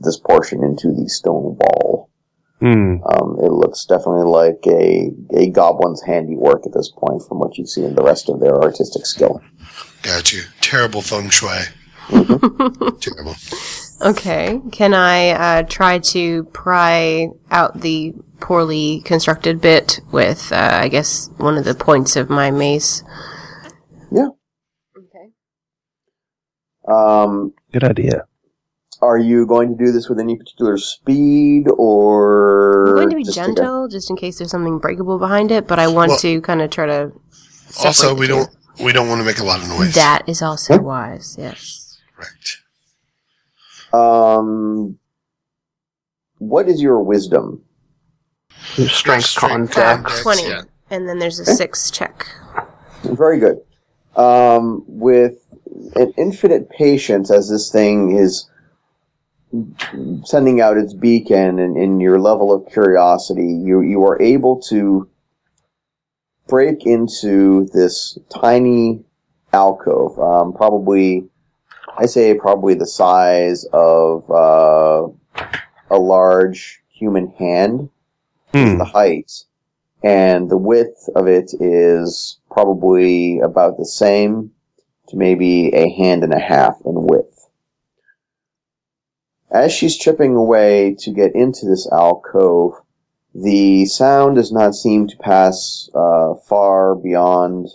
[0.00, 2.10] this portion into the stone wall.
[2.60, 2.96] Hmm.
[3.04, 7.66] Um, it looks definitely like a, a goblin's handiwork at this point from what you
[7.66, 9.42] see in the rest of their artistic skill.
[10.02, 10.42] Got you.
[10.62, 11.64] Terrible feng shui.
[12.08, 13.36] Terrible.
[14.02, 20.88] Okay, can I uh, try to pry out the poorly constructed bit with, uh, I
[20.88, 23.02] guess, one of the points of my mace?
[24.10, 24.28] Yeah.
[24.96, 25.30] Okay.
[26.88, 28.26] Um, Good idea.
[29.02, 33.24] Are you going to do this with any particular speed or I'm going to be
[33.24, 36.10] just take a- gentle, just in case there's something breakable behind it, but I want
[36.10, 37.12] Well- to kind of try to.
[37.84, 38.48] Also, we don't
[38.82, 39.94] we don't want to make a lot of noise.
[39.94, 40.82] That is also Huh?
[40.82, 41.98] wise, yes.
[42.18, 42.56] Right.
[43.92, 44.98] um,
[46.38, 47.62] what is your wisdom?
[48.88, 50.42] Strength Strength con Uh, 20.
[50.48, 50.62] yeah.
[50.90, 51.52] And then there's a Okay.
[51.54, 52.26] six check.
[53.02, 53.60] Very good.
[54.16, 55.34] Um, with
[55.96, 58.48] an infinite patience, as this thing is
[60.24, 65.08] sending out its beacon, and in your level of curiosity, you you are able to
[66.46, 69.02] break into this tiny
[69.52, 71.28] alcove, um, probably,
[71.98, 75.08] I say, probably the size of uh,
[75.90, 77.90] a large human hand
[78.52, 78.78] Hmm.
[78.78, 79.32] the height,
[80.02, 84.52] and the width of it is probably about the same
[85.08, 87.25] to maybe a hand and a half in width.
[89.50, 92.74] As she's chipping away to get into this alcove,
[93.34, 97.68] the sound does not seem to pass uh, far beyond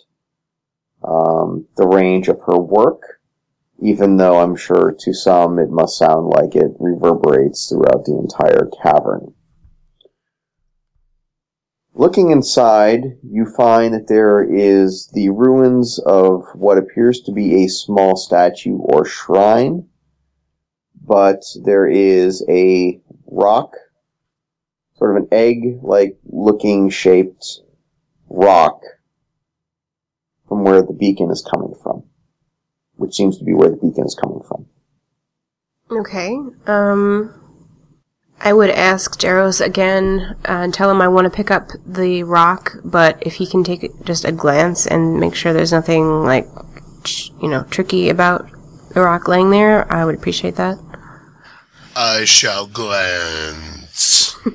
[1.03, 3.21] um, the range of her work,
[3.79, 8.69] even though I'm sure to some it must sound like it reverberates throughout the entire
[8.84, 9.34] cavern.
[11.93, 17.69] Looking inside, you find that there is the ruins of what appears to be a
[17.69, 19.88] small statue or shrine,
[21.12, 22.97] but there is a
[23.30, 23.76] rock,
[24.95, 27.60] sort of an egg-like looking shaped
[28.30, 28.80] rock
[30.47, 32.04] from where the beacon is coming from,
[32.95, 34.65] which seems to be where the beacon is coming from.
[35.91, 36.34] Okay.
[36.65, 37.34] Um,
[38.39, 42.24] I would ask Jaros again uh, and tell him I want to pick up the
[42.24, 46.47] rock, but if he can take just a glance and make sure there's nothing like,
[47.41, 48.50] you know, tricky about
[48.93, 50.80] the rock laying there, I would appreciate that.
[51.95, 54.36] I shall glance.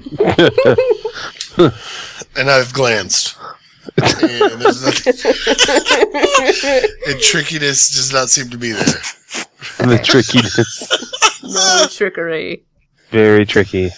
[2.36, 3.36] and I've glanced.
[3.98, 5.14] And there's nothing.
[7.06, 8.84] and trickiness does not seem to be there.
[9.78, 11.42] the trickiness.
[11.42, 12.64] No trickery.
[13.10, 13.90] Very tricky.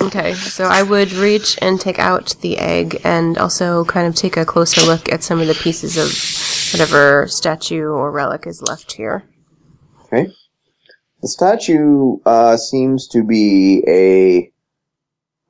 [0.00, 4.36] Okay, so I would reach and take out the egg and also kind of take
[4.36, 8.92] a closer look at some of the pieces of whatever statue or relic is left
[8.92, 9.24] here.
[10.04, 10.32] Okay.
[11.22, 14.50] The statue uh, seems to be a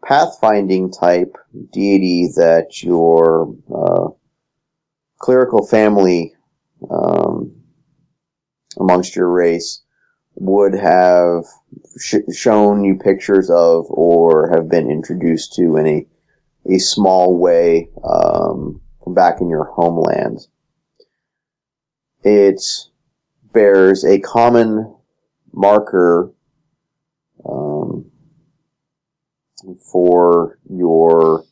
[0.04, 1.36] pathfinding type
[1.72, 4.08] deity that your uh,
[5.18, 6.34] clerical family
[6.90, 7.54] um,
[8.80, 9.82] amongst your race
[10.34, 11.44] would have
[12.00, 16.06] sh- shown you pictures of or have been introduced to in a,
[16.74, 20.48] a small way um, back in your homeland.
[22.24, 22.60] It
[23.52, 24.96] bears a common
[25.52, 26.32] marker
[27.44, 28.10] um,
[29.92, 31.44] for your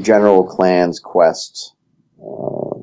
[0.00, 1.74] general clan's quest.
[2.20, 2.82] Uh,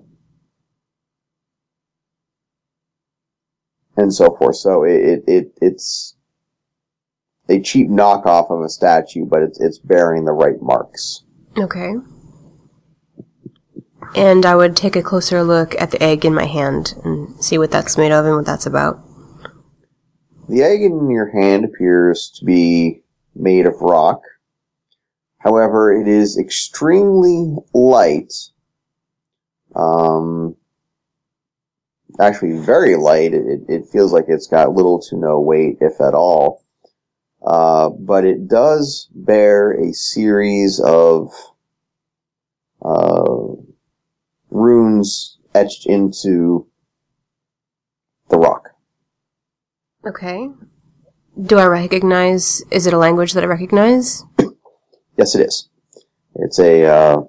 [4.00, 4.56] and so forth.
[4.56, 6.16] So it, it, it it's
[7.50, 11.24] a cheap knockoff of a statue, but it's it's bearing the right marks.
[11.58, 11.94] Okay.
[14.16, 17.58] And I would take a closer look at the egg in my hand and see
[17.58, 19.00] what that's made of and what that's about.
[20.50, 23.04] The egg in your hand appears to be
[23.36, 24.24] made of rock.
[25.38, 28.34] However, it is extremely light.
[29.76, 30.56] Um,
[32.20, 33.36] actually, very light.
[33.36, 36.64] It, it feels like it's got little to no weight, if at all.
[37.46, 41.32] Uh, but it does bear a series of
[42.84, 43.54] uh,
[44.50, 46.66] runes etched into
[48.30, 48.70] the rock.
[50.10, 50.50] Okay.
[51.40, 52.64] Do I recognize?
[52.72, 54.26] Is it a language that I recognize?
[55.20, 55.70] Yes, it is.
[56.34, 57.22] It's a uh,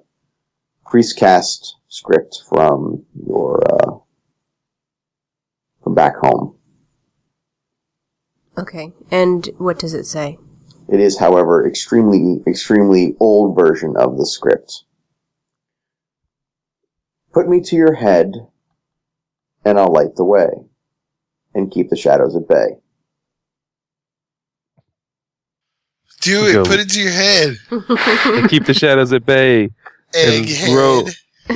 [0.87, 3.97] priest cast script from your uh,
[5.83, 6.55] from back home.
[8.57, 8.93] Okay.
[9.11, 10.39] And what does it say?
[10.89, 14.85] It is, however, extremely extremely old version of the script.
[17.31, 18.33] Put me to your head,
[19.63, 20.49] and I'll light the way,
[21.55, 22.77] and keep the shadows at bay.
[26.21, 26.53] Do it.
[26.53, 26.63] Go.
[26.65, 27.57] Put it to your head.
[28.41, 29.63] And keep the shadows at bay.
[30.13, 30.75] And Egghead.
[30.75, 31.07] roll,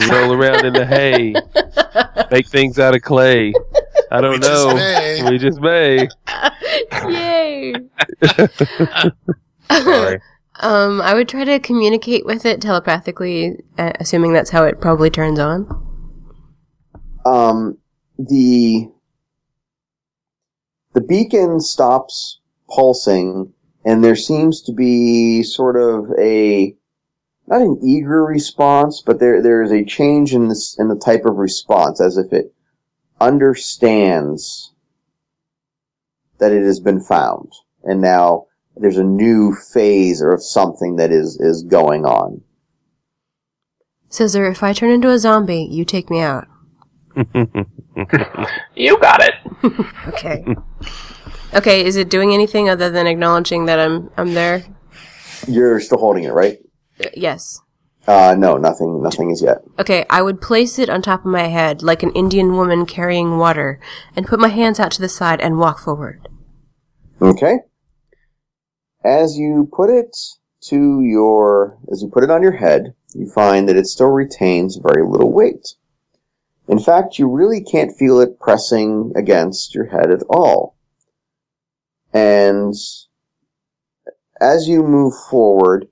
[0.09, 1.35] roll around in the hay.
[2.31, 3.53] Make things out of clay.
[4.11, 4.75] I don't We just know.
[4.75, 5.29] may.
[5.29, 6.07] We just may.
[7.09, 7.73] Yay!
[9.71, 10.21] Sorry.
[10.61, 15.09] Um, I would try to communicate with it telepathically, uh, assuming that's how it probably
[15.09, 15.67] turns on.
[17.25, 17.77] um,
[18.17, 18.89] the
[20.95, 22.39] the beacon stops
[22.73, 23.53] pulsing,
[23.83, 26.75] and there seems to be sort of a
[27.47, 31.25] not an eager response, but there there is a change in this in the type
[31.25, 32.55] of response, as if it
[33.19, 34.73] understands
[36.39, 37.51] that it has been found,
[37.83, 42.41] and now there's a new phase of something that is is going on.
[44.09, 46.47] Cesar, if I turn into a zombie, you take me out.
[48.75, 49.33] You got it.
[50.07, 50.45] Okay.
[51.53, 54.63] okay, is it doing anything other than acknowledging that I'm I'm there?
[55.47, 56.57] You're still holding it, right?
[57.03, 57.61] Uh, yes.
[58.07, 59.63] Uh, no, nothing, nothing is yet.
[59.79, 63.37] Okay, I would place it on top of my head like an Indian woman carrying
[63.37, 63.79] water
[64.15, 66.27] and put my hands out to the side and walk forward.
[67.21, 67.59] Okay.
[69.03, 70.15] As you put it
[70.69, 74.77] to your, as you put it on your head, you find that it still retains
[74.77, 75.75] very little weight.
[76.67, 80.75] In fact, you really can't feel it pressing against your head at all.
[82.13, 82.73] And
[84.41, 85.87] as you move forward,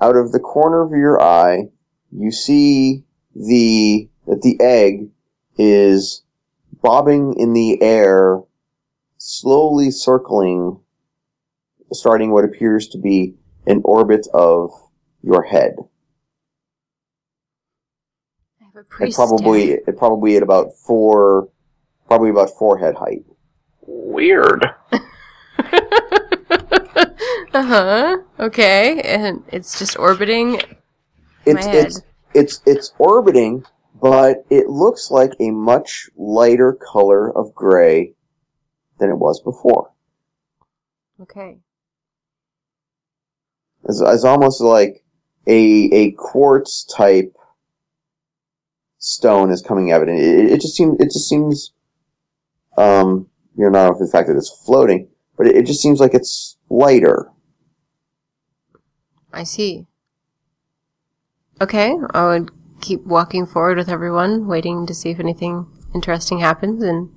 [0.00, 1.70] out of the corner of your eye,
[2.10, 3.04] you see
[3.34, 5.08] the, that the egg
[5.56, 6.22] is
[6.82, 8.40] bobbing in the air,
[9.16, 10.80] slowly circling
[11.92, 13.34] starting what appears to be
[13.66, 14.70] an orbit of
[15.22, 15.76] your head.
[18.92, 21.48] I have a And probably it probably at about four
[22.06, 23.24] probably about forehead height.
[23.86, 24.64] Weird.
[24.92, 24.98] uh
[27.52, 28.18] huh.
[28.40, 30.60] Okay, and it's just orbiting.
[31.46, 31.86] It's My head.
[31.86, 32.02] it's
[32.34, 33.64] it's it's orbiting,
[34.00, 38.14] but it looks like a much lighter color of gray
[38.98, 39.90] than it was before.
[41.22, 41.58] Okay.
[43.84, 45.02] It's, it's almost like
[45.46, 47.34] a a quartz type
[48.98, 50.12] stone is coming out of it.
[50.12, 51.72] And it, it just seems it just seems
[52.76, 56.14] um you know not the fact that it's floating, but it, it just seems like
[56.14, 57.30] it's lighter.
[59.32, 59.86] I see.
[61.60, 66.82] Okay, I would keep walking forward with everyone, waiting to see if anything interesting happens,
[66.82, 67.10] and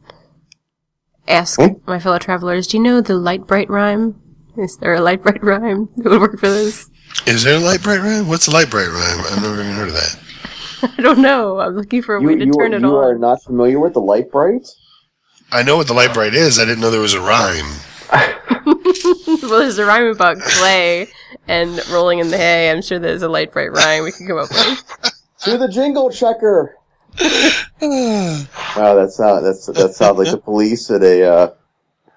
[1.27, 1.73] ask Hmm?
[1.85, 4.19] my fellow travelers, do you know the Lite-Brite rhyme?
[4.57, 6.89] Is there a Lite-Brite rhyme that would work for this?
[7.27, 8.27] Is there a Lite-Brite rhyme?
[8.27, 9.25] What's a Lite-Brite rhyme?
[9.25, 10.19] I've never even heard of that.
[10.97, 11.59] I don't know.
[11.59, 13.93] I'm looking for a You, way to you, turn it you are not familiar with
[13.93, 14.67] the Lite-Brite?
[15.51, 16.59] I know what the Lite-Brite is.
[16.59, 17.65] I didn't know there was a rhyme.
[19.43, 21.07] well, there's a rhyme about clay
[21.47, 22.71] and rolling in the hay.
[22.71, 24.83] I'm sure there's a Lite-Brite rhyme we can come up with.
[25.41, 26.77] To the jingle checker.
[27.19, 31.53] wow, that's not that's that sounds like the police at a uh,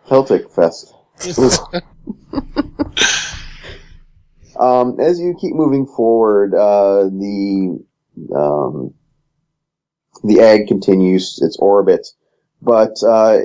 [0.07, 0.93] Celtic fest.
[4.61, 7.83] um, as you keep moving forward, uh, the
[8.35, 8.95] um,
[10.23, 12.07] the egg continues its orbit,
[12.63, 13.41] but uh,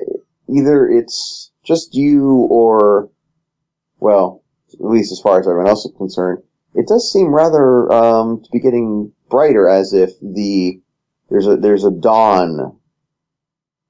[0.47, 3.09] either it's just you or,
[3.99, 4.43] well,
[4.73, 6.43] at least as far as everyone else is concerned,
[6.75, 10.81] it does seem rather um, to be getting brighter, as if the
[11.29, 12.77] there's a there's a dawn.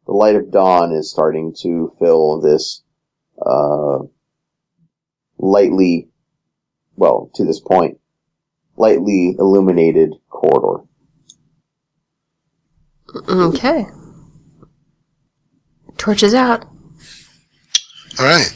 [0.05, 2.81] The light of dawn is starting to fill this
[3.45, 3.99] uh,
[5.37, 6.09] lightly,
[6.95, 7.98] well, to this point,
[8.79, 10.83] lightly illuminated corridor.
[13.27, 13.85] Okay.
[15.97, 16.65] Torches out.
[18.19, 18.51] All right.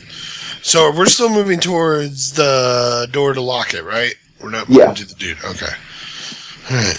[0.61, 4.13] So we're still moving towards the door to lock it, right?
[4.41, 4.93] We're not moving Yeah.
[4.93, 5.37] to the dude.
[5.43, 5.73] Okay.
[6.71, 6.97] All right.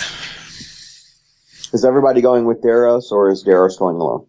[1.73, 4.27] Is everybody going with Daros, or is Daros going alone?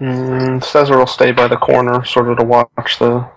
[0.00, 3.28] Mm, Cesar will stay by the corner, sort of to watch the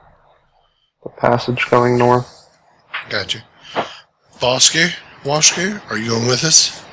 [1.03, 2.47] the passage going north.
[3.09, 3.43] Gotcha.
[4.39, 6.83] Vosker, Wosker, are you going with us?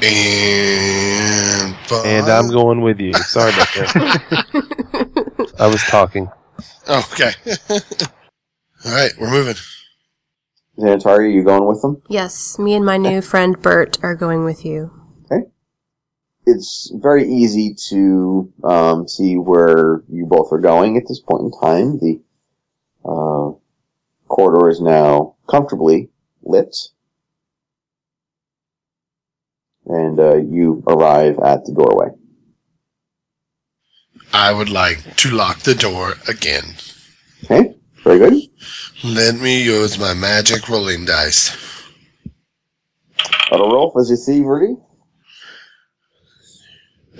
[0.00, 2.06] And Bob.
[2.06, 3.12] And I'm going with you.
[3.14, 5.54] Sorry about that.
[5.58, 6.30] I was talking.
[6.88, 7.32] Okay.
[8.84, 9.56] All right, we're moving.
[10.78, 12.02] Xanatari, are you going with them?
[12.08, 14.90] Yes, me and my new friend Bert are going with you.
[15.30, 15.44] Okay.
[16.46, 21.60] It's very easy to um, see where you both are going at this point in
[21.60, 21.98] time.
[21.98, 22.20] The
[23.04, 23.52] uh,
[24.28, 26.08] corridor is now comfortably
[26.42, 26.76] lit,
[29.86, 32.08] and uh, you arrive at the doorway.
[34.32, 36.64] I would like to lock the door again.
[37.44, 38.42] Okay, very good.
[39.04, 41.56] Let me use my magic rolling dice.
[43.50, 44.76] Auto roll as you see, Rudy.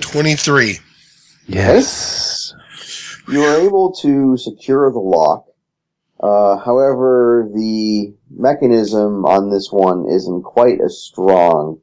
[0.01, 0.79] 23.
[1.47, 2.55] Yes.
[3.29, 5.45] You are able to secure the lock.
[6.23, 11.81] Uh, however, the mechanism on this one isn't quite as strong,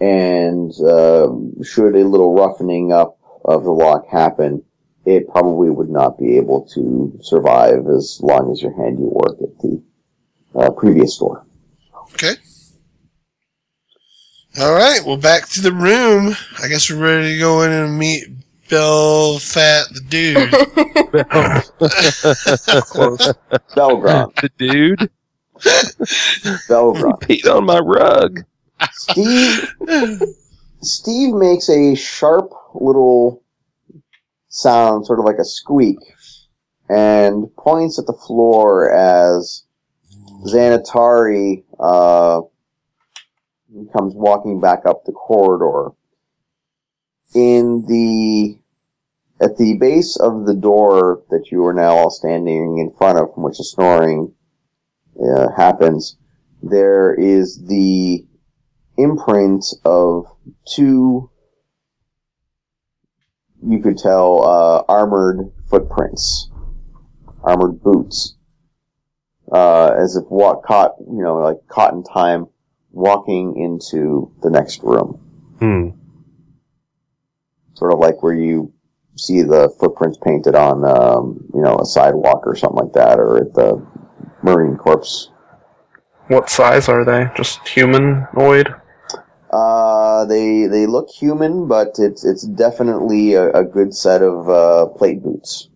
[0.00, 1.28] and uh,
[1.64, 4.62] should a little roughening up of the lock happen,
[5.04, 9.82] it probably would not be able to survive as long as your handiwork at the
[10.54, 11.44] uh, previous store.
[12.14, 12.34] Okay.
[14.60, 16.36] All right, well, back to the room.
[16.62, 18.26] I guess we're ready to go in and meet
[18.70, 20.50] Bill Fat the dude.
[22.86, 23.34] Close.
[23.76, 24.34] Balgron.
[24.40, 25.10] the dude
[26.68, 27.20] Balgron.
[27.20, 28.40] peed on my rug.
[28.92, 29.68] Steve
[30.82, 33.42] Steve makes a sharp little
[34.48, 35.98] sound, sort of like a squeak,
[36.88, 39.64] and points at the floor as
[40.46, 42.40] Xanatari uh,
[43.92, 45.92] comes walking back up the corridor.
[47.32, 48.58] In the
[49.40, 53.32] at the base of the door that you are now all standing in front of,
[53.32, 54.34] from which the snoring
[55.18, 56.16] uh, happens,
[56.62, 58.26] there is the
[58.98, 60.26] imprint of
[60.66, 61.30] two,
[63.66, 66.50] you could tell, uh, armored footprints,
[67.42, 68.36] armored boots,
[69.52, 72.46] uh, as if walk caught, you know, like caught in time,
[72.92, 75.18] walking into the next room,
[75.60, 75.90] Hmm.
[77.74, 78.72] sort of like where you
[79.20, 83.36] see the footprints painted on, um, you know, a sidewalk or something like that, or
[83.36, 83.84] at the
[84.42, 85.30] Marine Corps.
[86.28, 87.28] What size are they?
[87.36, 88.74] Just humanoid?
[89.52, 94.86] Uh, they they look human, but it's it's definitely a, a good set of uh,
[94.96, 95.68] plate boots.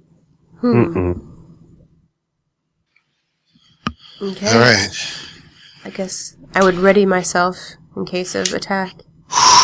[0.61, 0.85] Hmm.
[0.85, 1.31] Mm-mm.
[4.23, 4.47] Okay.
[4.47, 4.89] All right.
[5.85, 7.57] I guess I would ready myself
[7.97, 8.95] in case of attack.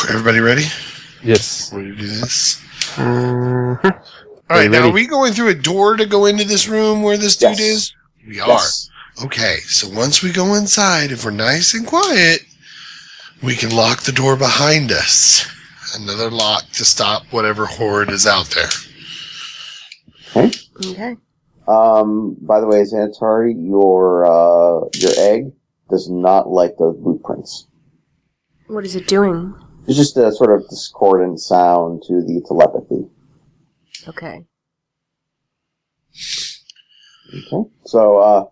[0.08, 0.66] Everybody ready?
[1.22, 1.72] Yes.
[1.72, 2.60] Ready to do this?
[2.96, 3.84] Mhm.
[3.84, 4.90] All right, now ready?
[4.90, 7.60] are we going through a door to go into this room where this dude Yes.
[7.60, 7.92] is?
[8.26, 8.48] We are.
[8.48, 8.88] Yes.
[9.24, 12.40] Okay, so once we go inside, if we're nice and quiet,
[13.42, 15.44] we can lock the door behind us.
[15.96, 18.68] Another lock to stop whatever horde is out there.
[20.36, 20.50] Okay.
[20.86, 21.16] Okay.
[21.68, 25.52] Um, by the way, Xanatari, your uh, your egg
[25.90, 27.66] does not like those blueprints.
[28.68, 29.54] What is it doing?
[29.90, 33.08] It's just a sort of discordant sound to the telepathy.
[34.06, 34.46] Okay.
[37.34, 37.68] Okay.
[37.86, 38.44] So, uh,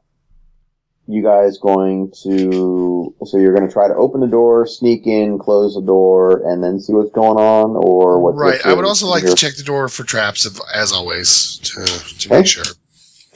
[1.06, 3.14] you guys going to?
[3.24, 6.60] So you're going to try to open the door, sneak in, close the door, and
[6.60, 8.34] then see what's going on, or what?
[8.34, 8.60] right.
[8.66, 11.84] I would also like your- to check the door for traps, if, as always, to,
[12.18, 12.38] to Okay.
[12.38, 12.64] make sure.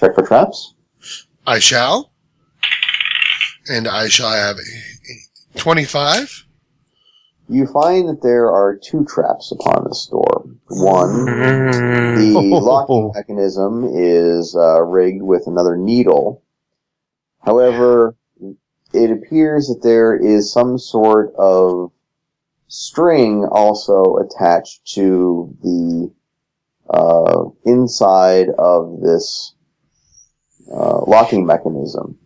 [0.01, 0.75] check for traps.
[1.47, 2.11] I shall.
[3.71, 6.47] And I shall have a, a 25.
[7.53, 10.47] You find that there are two traps upon this door.
[10.69, 12.59] One, the Oh.
[12.59, 16.43] locking mechanism is uh, rigged with another needle.
[17.45, 18.17] However,
[18.95, 21.93] it appears that there is some sort of
[22.69, 26.11] string also attached to the
[26.89, 29.55] uh, inside of this
[30.73, 32.17] uh, locking mechanism.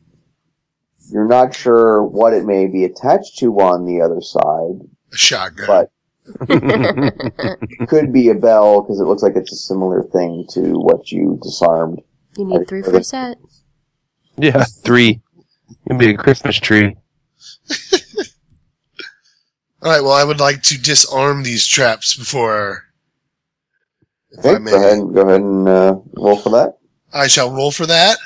[1.10, 5.66] You're not sure what it may be attached to on the other side, A shotgun.
[5.66, 5.90] but
[6.50, 11.10] it could be a bell because it looks like it's a similar thing to what
[11.10, 12.02] you disarmed.
[12.36, 13.38] You need three for a set.
[14.36, 15.22] Yeah, three.
[15.86, 16.94] It'd be a Christmas tree.
[19.82, 20.02] All right.
[20.02, 22.84] Well, I would like to disarm these traps before.
[24.32, 24.70] If Okay, I may.
[24.72, 26.76] go ahead, and go ahead and uh, roll for that.
[27.14, 28.18] I shall roll for that.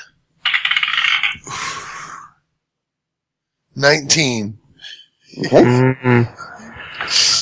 [3.75, 4.57] 19.
[5.45, 6.27] Okay, Mm.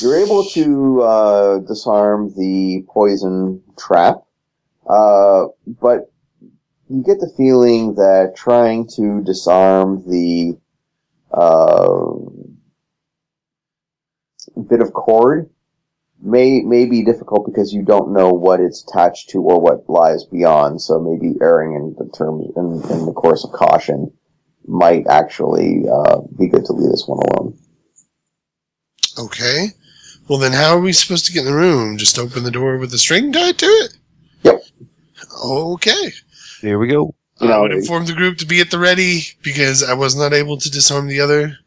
[0.02, 4.24] You're able to uh, disarm the poison trap,
[4.90, 6.12] uh, but
[6.90, 10.58] you get the feeling that trying to disarm the
[11.32, 12.12] uh,
[14.70, 15.50] bit of cord
[16.22, 20.26] may may be difficult because you don't know what it's attached to or what lies
[20.26, 20.82] beyond.
[20.82, 24.12] So maybe erring in the terms in, in the course of caution
[24.68, 27.58] might actually uh, be good to leave this one alone.
[29.18, 29.68] Okay.
[30.30, 31.98] Well, then how are we supposed to get in the room?
[31.98, 33.98] Just open the door with the string tied to it?
[34.44, 34.62] Yep.
[35.44, 36.12] Okay.
[36.62, 37.16] There we go.
[37.42, 40.16] You I know, would inform the group to be at the ready because I was
[40.16, 41.58] not able to disarm the other.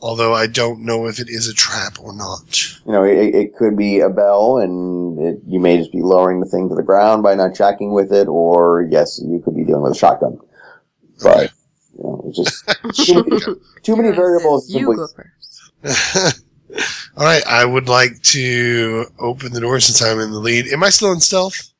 [0.00, 2.62] Although I don't know if it is a trap or not.
[2.86, 6.40] you know, it, it could be a bell, and it, you may just be lowering
[6.40, 9.64] the thing to the ground by not checking with it, or yes, you could be
[9.64, 10.38] dealing with a shotgun.
[11.22, 11.52] But
[11.96, 13.40] you know, it's just too many,
[13.82, 14.68] too many variables.
[14.68, 15.08] You go
[15.82, 16.42] first.
[17.16, 20.66] All right, I would like to open the door since I'm in the lead.
[20.68, 21.70] Am I still in stealth,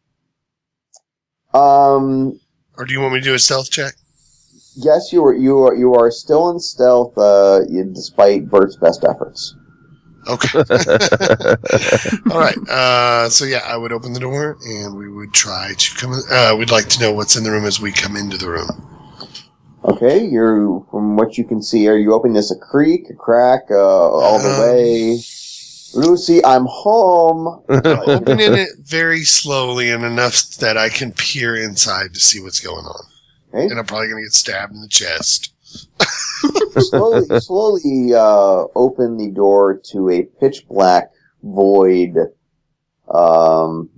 [1.53, 2.41] Um,
[2.77, 3.95] or do you want me to do a stealth check?
[4.77, 7.61] yes, you are you are you are still in stealth, uh,
[7.93, 9.55] despite Bert's best efforts.
[10.27, 10.59] Okay.
[12.31, 12.57] All right.
[12.69, 16.13] Uh, so yeah, I would open the door and we would try to come.
[16.15, 18.49] In, uh, we'd like to know what's in the room as we come into the
[18.49, 18.94] room.
[19.85, 21.89] Okay, you're from what you can see.
[21.89, 25.19] Are you opening this a creak, a crack, uh, all the Um, way?
[25.95, 27.63] Lucy, I'm home.
[27.69, 32.61] I'm opening it very slowly and enough that I can peer inside to see what's
[32.61, 33.05] going on.
[33.53, 33.67] Okay.
[33.67, 35.53] And I'm probably going to get stabbed in the chest.
[36.81, 41.11] slowly, slowly uh, open the door to a pitch black
[41.43, 42.17] void.
[43.13, 43.91] Um,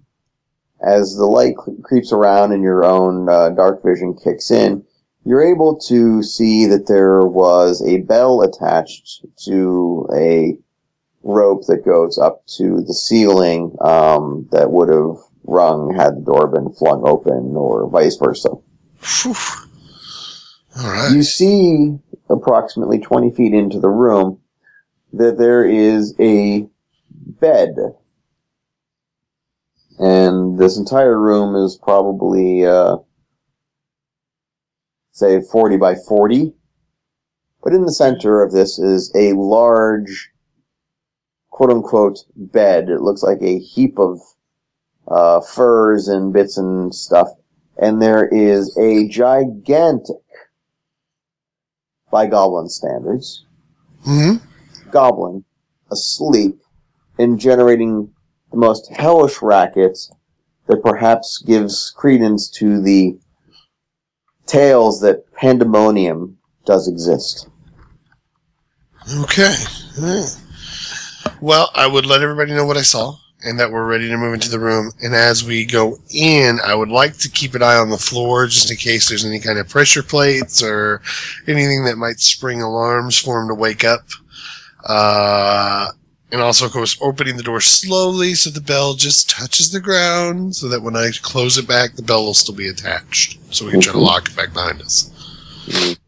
[0.82, 4.84] as the light creeps around and your own uh, dark vision kicks in,
[5.26, 10.56] you're able to see that there was a bell attached to a
[11.24, 16.46] rope that goes up to the ceiling um, that would have rung had the door
[16.46, 18.50] been flung open, or vice versa.
[18.50, 18.62] All
[20.76, 21.10] right.
[21.12, 21.98] You see
[22.30, 24.40] approximately 20 feet into the room
[25.12, 26.68] that there is a
[27.40, 27.74] bed.
[29.98, 32.98] And this entire room is probably, uh,
[35.16, 36.52] say 40 by 40.
[37.64, 40.30] But in the center of this is a large,
[41.48, 42.90] quote unquote, bed.
[42.90, 44.20] It looks like a heap of,
[45.08, 47.28] uh, furs and bits and stuff.
[47.78, 50.16] And there is a gigantic
[52.10, 53.46] by goblin standards,
[54.04, 54.36] hmm
[54.90, 55.44] goblin
[55.90, 56.60] asleep
[57.18, 58.12] and generating
[58.52, 60.12] the most hellish rackets
[60.66, 63.18] that perhaps gives credence to the
[64.46, 67.48] tales that pandemonium does exist.
[69.20, 69.54] Okay.
[69.98, 70.26] Yeah.
[71.40, 74.34] Well, I would let everybody know what I saw, and that we're ready to move
[74.34, 74.90] into the room.
[75.02, 78.46] And as we go in, I would like to keep an eye on the floor
[78.46, 81.02] just in case there's any kind of pressure plates or
[81.46, 84.06] anything that might spring alarms for him to wake up.
[84.84, 85.88] Uh,
[86.32, 90.56] and also, of course, opening the door slowly so the bell just touches the ground
[90.56, 93.38] so that when I close it back, the bell will still be attached.
[93.54, 94.02] So we can try to Mhm.
[94.06, 95.10] lock it back behind us.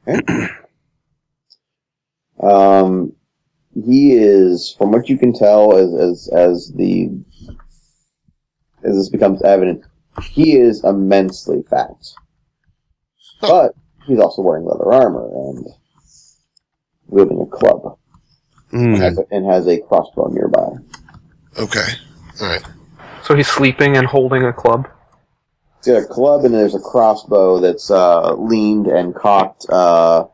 [0.07, 0.49] Okay.
[2.41, 3.13] Um,
[3.75, 7.11] he is, from what you can tell, as as as the
[8.85, 9.83] as this becomes evident,
[10.23, 11.97] he is immensely fat.
[13.41, 13.75] But
[14.07, 15.67] he's also wearing leather armor and
[17.09, 17.99] wielding a club,
[18.73, 18.99] Mm.
[18.99, 20.69] has a, and has a crossbow nearby.
[21.59, 21.87] Okay.
[22.41, 22.63] All right.
[23.23, 24.89] So he's sleeping and holding a club.
[25.79, 30.27] He's got a club and there's a crossbow that's uh, leaned and cocked, uh,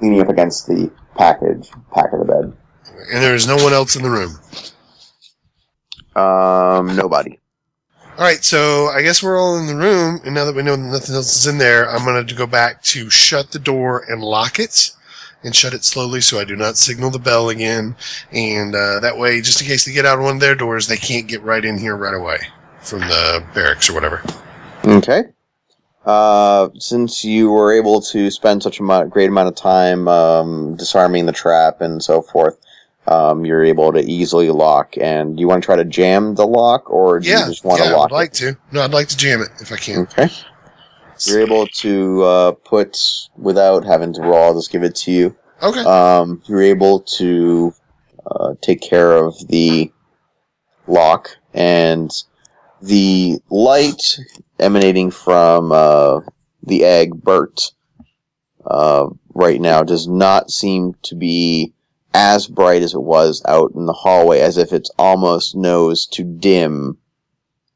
[0.00, 2.56] leaning up against the package, pack of the bed.
[3.12, 4.38] And there is no one else in the room.
[6.16, 7.38] Um, nobody.
[8.18, 10.76] All right, so I guess we're all in the room, and now that we know
[10.76, 14.22] nothing else is in there, I'm going to go back to shut the door and
[14.22, 14.90] lock it,
[15.42, 17.96] and shut it slowly so I do not signal the bell again.
[18.32, 20.86] And uh, that way, just in case they get out of one of their doors,
[20.86, 22.38] they can't get right in here right away
[22.80, 24.22] from the barracks or whatever.
[24.84, 25.24] Okay.
[26.06, 31.26] Uh, since you were able to spend such a great amount of time um, disarming
[31.26, 32.58] the trap and so forth,
[33.06, 34.96] um, you're able to easily lock.
[34.98, 37.80] And you want to try to jam the lock, or do yeah, you just want
[37.80, 38.36] yeah, to lock I'd like it?
[38.36, 38.56] to.
[38.72, 40.00] No, I'd like to jam it if I can.
[40.00, 40.28] Okay.
[41.26, 42.98] You're able to uh, put
[43.36, 44.44] without having to roll.
[44.44, 45.36] I'll just give it to you.
[45.62, 45.80] Okay.
[45.80, 47.74] Um, you're able to
[48.26, 49.92] uh, take care of the
[50.86, 52.10] lock and
[52.82, 54.18] the light
[54.58, 56.20] emanating from uh,
[56.62, 57.72] the egg Bert
[58.66, 61.72] uh, right now does not seem to be
[62.14, 66.24] as bright as it was out in the hallway, as if it's almost knows to
[66.24, 66.98] dim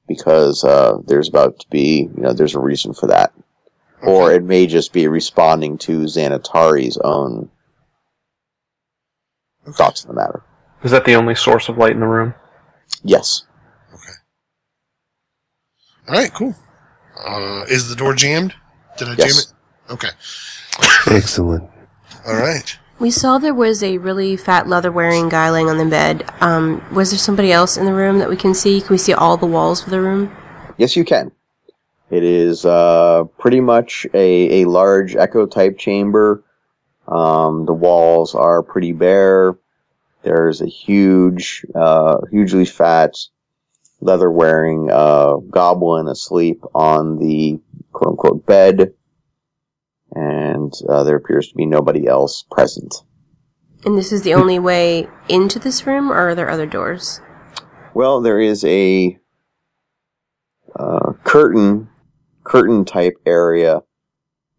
[0.06, 3.32] because uh, there's about to be, you know, there's a reason for that.
[4.02, 7.48] Or it may just be responding to Xanatari's own
[9.66, 9.72] Okay.
[9.76, 10.42] thoughts on the matter.
[10.82, 12.34] Is that the only source of light in the room?
[13.02, 13.44] Yes.
[13.94, 14.12] Okay.
[16.08, 16.54] All right, cool.
[17.26, 18.54] Uh, is the door jammed?
[18.98, 19.46] Did I Yes.
[19.46, 19.54] jam
[19.88, 19.92] it?
[19.92, 20.10] Okay.
[21.16, 21.70] Excellent.
[22.26, 22.78] All right.
[23.00, 26.24] We saw there was a really fat leather wearing guy laying on the bed.
[26.40, 28.80] Um, was there somebody else in the room that we can see?
[28.80, 30.34] Can we see all the walls of the room?
[30.78, 31.32] Yes, you can.
[32.10, 36.44] It is uh, pretty much a, a large echo type chamber.
[37.08, 39.56] Um, the walls are pretty bare.
[40.22, 43.16] There's a huge, uh, hugely fat,
[44.00, 47.58] leather wearing uh, goblin asleep on the
[47.92, 48.94] quote unquote bed.
[50.14, 52.94] And uh, there appears to be nobody else present.
[53.84, 57.20] And this is the only way into this room, or are there other doors?
[57.94, 59.18] Well, there is a
[60.78, 61.88] uh, curtain,
[62.44, 63.82] curtain type area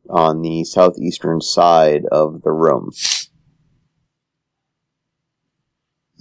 [0.09, 2.91] on the southeastern side of the room.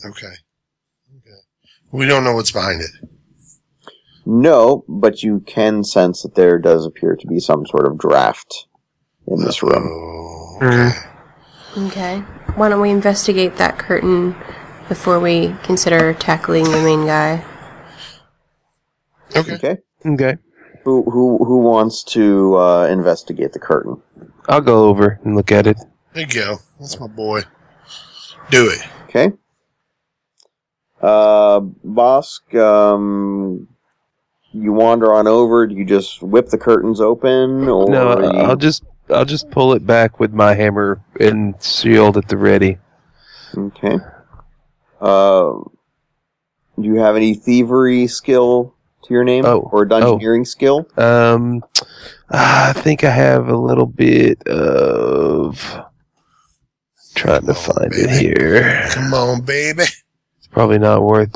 [0.05, 0.27] Okay.
[0.27, 1.41] Okay.
[1.93, 2.91] We don't know what's behind it.
[4.27, 8.67] No, but you can sense that there does appear to be some sort of draft
[9.29, 10.59] in this room.
[10.61, 10.93] Mhm.
[11.89, 12.19] Okay.
[12.57, 14.37] Why don't we investigate that curtain
[14.89, 17.45] before we consider tackling the main guy?
[19.37, 19.55] okay.
[19.55, 19.77] Okay.
[20.07, 20.37] Okay.
[20.85, 24.01] Who who who wants to uh, investigate the curtain?
[24.49, 25.79] I'll go over and look at it.
[26.13, 26.59] There you go.
[26.79, 27.41] That's my boy.
[28.51, 28.81] Do it.
[29.09, 29.33] Okay.
[31.01, 33.67] Uh, Bosk, um,
[34.53, 35.67] you wander on over.
[35.67, 39.75] Do you just whip the curtains open, or No, you- I'll just I'll just pull
[39.75, 42.79] it back with my hammer and shield at the ready.
[43.57, 43.99] Okay.
[45.01, 45.53] Uh,
[46.77, 48.75] do you have any thievery skill
[49.05, 50.89] to your name, Oh, or dungeoneering skill?
[50.97, 51.63] Um,
[52.31, 55.61] I think I have a little bit of
[57.15, 58.89] trying to Oh, find it here.
[58.93, 59.83] Come on, baby.
[59.83, 61.33] It's probably not worth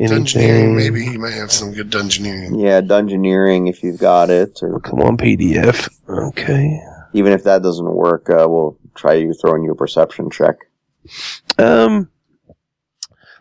[0.00, 0.76] Dungeoneering, anything.
[0.76, 1.04] maybe.
[1.04, 2.60] You might have some good dungeoneering.
[2.60, 5.88] Yeah, dungeoneering if you've got it, or Come on, PDF.
[6.08, 6.80] Okay.
[7.14, 10.56] Even if that doesn't work, uh, we'll try you throwing you a perception check.
[11.58, 12.10] Um,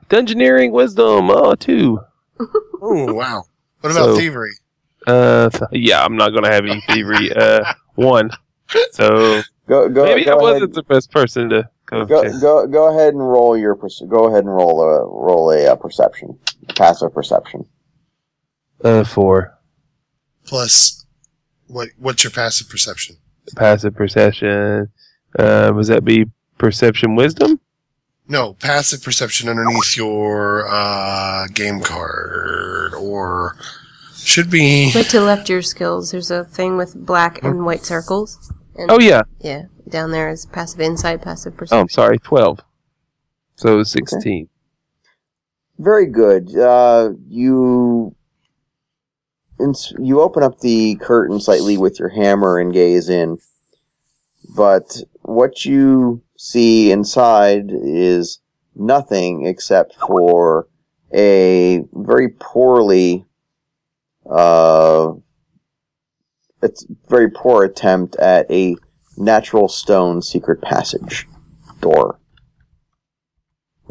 [0.10, 1.30] Dungeoneering Wisdom.
[1.30, 2.00] Oh, two.
[2.86, 3.46] Oh, wow.
[3.80, 4.52] What about So- thievery?
[5.08, 7.32] Uh, th- yeah, I'm not gonna have any thievery.
[7.34, 7.64] Uh,
[7.96, 8.30] one.
[8.92, 10.42] So Go go maybe go I ahead.
[10.42, 12.04] wasn't the best person to go.
[12.06, 12.34] Go, check.
[12.42, 15.76] go go ahead and roll your perce- go ahead and roll a roll a, uh
[15.78, 16.38] perception,
[16.76, 17.66] passive perception.
[18.84, 19.58] Uh, four.
[20.46, 21.06] Plus,
[21.68, 21.88] what?
[21.98, 23.16] what's your passive perception?
[23.56, 24.90] Passive perception.
[25.38, 26.26] Uh, was that be
[26.58, 27.60] perception wisdom?
[28.28, 33.58] No, passive perception underneath your uh, game card, or
[34.16, 34.92] should be.
[34.96, 36.12] Wait to left your skills.
[36.12, 38.52] There's a thing with black and white circles.
[38.76, 39.24] And Oh yeah.
[39.42, 41.78] yeah, down there is passive insight, passive perception.
[41.78, 41.82] Oh.
[41.82, 42.18] I'm sorry.
[42.18, 42.60] Twelve.
[43.56, 44.48] So sixteen.
[45.78, 46.56] Very good.
[46.56, 48.16] Uh, you ins-
[50.00, 53.38] you open up the curtain slightly with your hammer and gaze in,
[54.56, 58.40] but what you see inside is
[58.76, 60.68] nothing except for
[61.14, 63.26] a very poorly
[64.30, 65.14] uh,
[66.62, 68.76] it's very poor attempt at a
[69.18, 71.28] natural stone secret passage
[71.82, 72.20] door.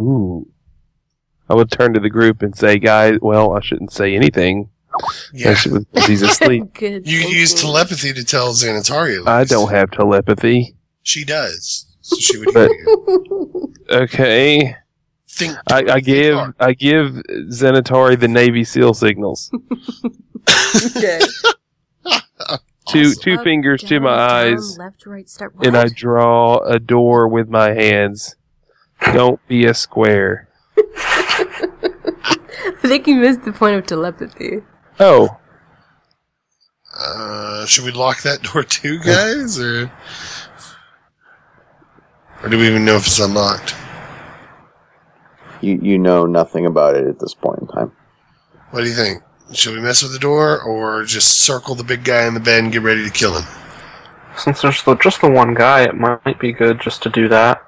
[0.00, 0.48] Ooh.
[1.48, 4.70] I would turn to the group and say, "Guys, well, I shouldn't say anything.
[5.32, 5.50] Yeah.
[5.50, 6.72] I should- He's asleep.
[6.74, 7.06] Good.
[7.06, 7.38] You thinking.
[7.38, 9.20] use telepathy to tell Xanatari.
[9.22, 10.74] at I don't have telepathy.
[11.02, 11.86] She does.
[12.02, 13.72] So she would But- hear you.
[13.90, 14.76] Okay.
[15.28, 15.56] Think.
[15.70, 16.54] I, I give hard.
[16.60, 17.14] I give
[17.50, 19.50] Xanatari the Navy SEAL signals.
[20.96, 21.20] okay.
[22.88, 23.22] Two Awesome.
[23.22, 25.54] two Up, fingers to my down, eyes, Left, right, start.
[25.62, 28.34] and I draw a door with my hands.
[29.14, 30.48] Don't be a square.
[30.76, 34.62] I think you missed the point of telepathy.
[35.04, 35.36] Oh,
[36.96, 39.90] Uh, should we lock that door too, guys, or
[42.42, 43.74] or do we even know if it's unlocked?
[45.60, 47.90] You you know nothing about it at this point in time.
[48.70, 49.22] What do you think?
[49.52, 52.62] Should we mess with the door, or just circle the big guy in the bed
[52.62, 53.48] and get ready to kill him?
[54.36, 57.60] Since there's the, just the one guy, it might be good just to do that.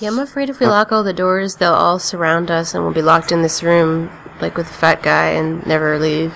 [0.00, 2.92] Yeah, I'm afraid if we lock all the doors, they'll all surround us, and we'll
[2.92, 6.34] be locked in this room, like with the fat guy, and never leave.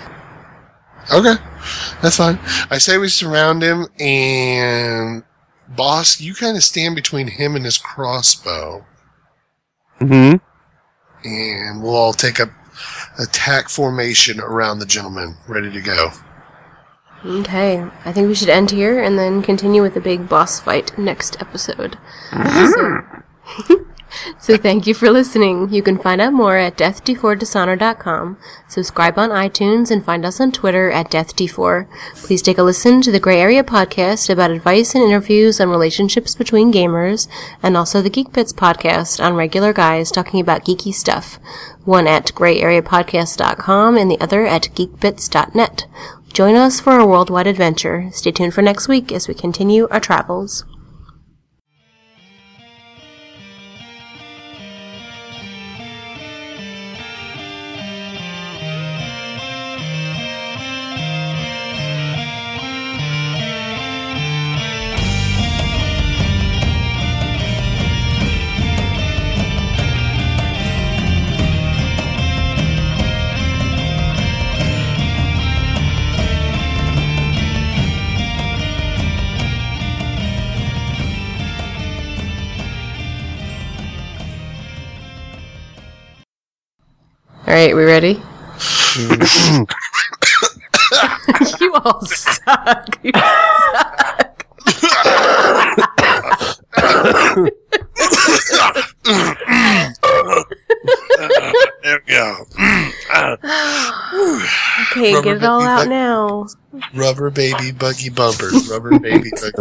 [1.13, 1.35] Okay,
[2.01, 2.39] that's fine.
[2.71, 5.25] I say we surround him, and
[5.69, 8.85] boss, you kind of stand between him and his crossbow,
[9.99, 10.35] hmm
[11.25, 12.49] and we'll all take up
[13.19, 16.11] attack formation around the gentleman, ready to go.
[17.25, 20.97] Okay, I think we should end here and then continue with the big boss fight
[20.97, 21.99] next episode.
[22.31, 23.03] So,
[24.39, 25.73] so thank you for listening.
[25.73, 28.39] You can find out more at death4dishonor.com.
[28.69, 31.89] Subscribe on iTunes and find us on Twitter at deathd4.
[32.17, 36.35] Please take a listen to the Gray Area podcast about advice and interviews on relationships
[36.35, 37.29] between gamers,
[37.63, 41.39] and also the Geek Bits podcast on regular guys talking about geeky stuff.
[41.85, 45.87] One at grayareapodcast.com and the other at geekbits.net.
[46.33, 48.11] Join us for a worldwide adventure.
[48.13, 50.65] Stay tuned for next week as we continue our travels.
[87.59, 88.13] Right, we ready?
[91.61, 92.99] you all suck.
[93.03, 94.45] You suck.
[101.83, 102.45] There we go.
[104.93, 106.47] Okay, Rubber get it all out butt- now.
[106.95, 108.69] Rubber baby buggy bumpers.
[108.71, 109.53] Rubber baby buggy.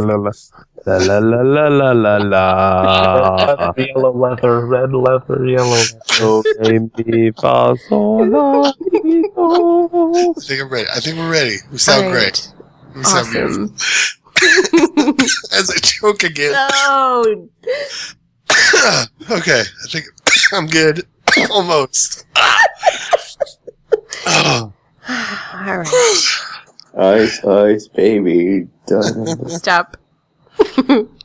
[0.86, 3.74] La la la la la la la la.
[3.78, 5.84] yellow leather, red leather, yellow.
[6.18, 8.72] Do, re, mi, fa, sol, la,
[9.04, 10.34] mi, do.
[10.38, 10.88] I think I'm ready.
[10.96, 11.58] I think we're ready.
[11.72, 12.24] We sound All great.
[12.24, 12.54] right.
[12.96, 13.74] We sound Awesome.
[14.36, 15.26] beautiful.
[15.58, 16.52] As I choke again.
[16.54, 17.50] No.
[19.38, 20.06] okay, I think
[20.54, 21.06] I'm good.
[21.52, 22.26] Almost.
[24.26, 24.74] oh,
[25.08, 25.88] All right.
[26.98, 28.68] Ice, ice, baby.
[28.88, 29.98] Dun, Stop.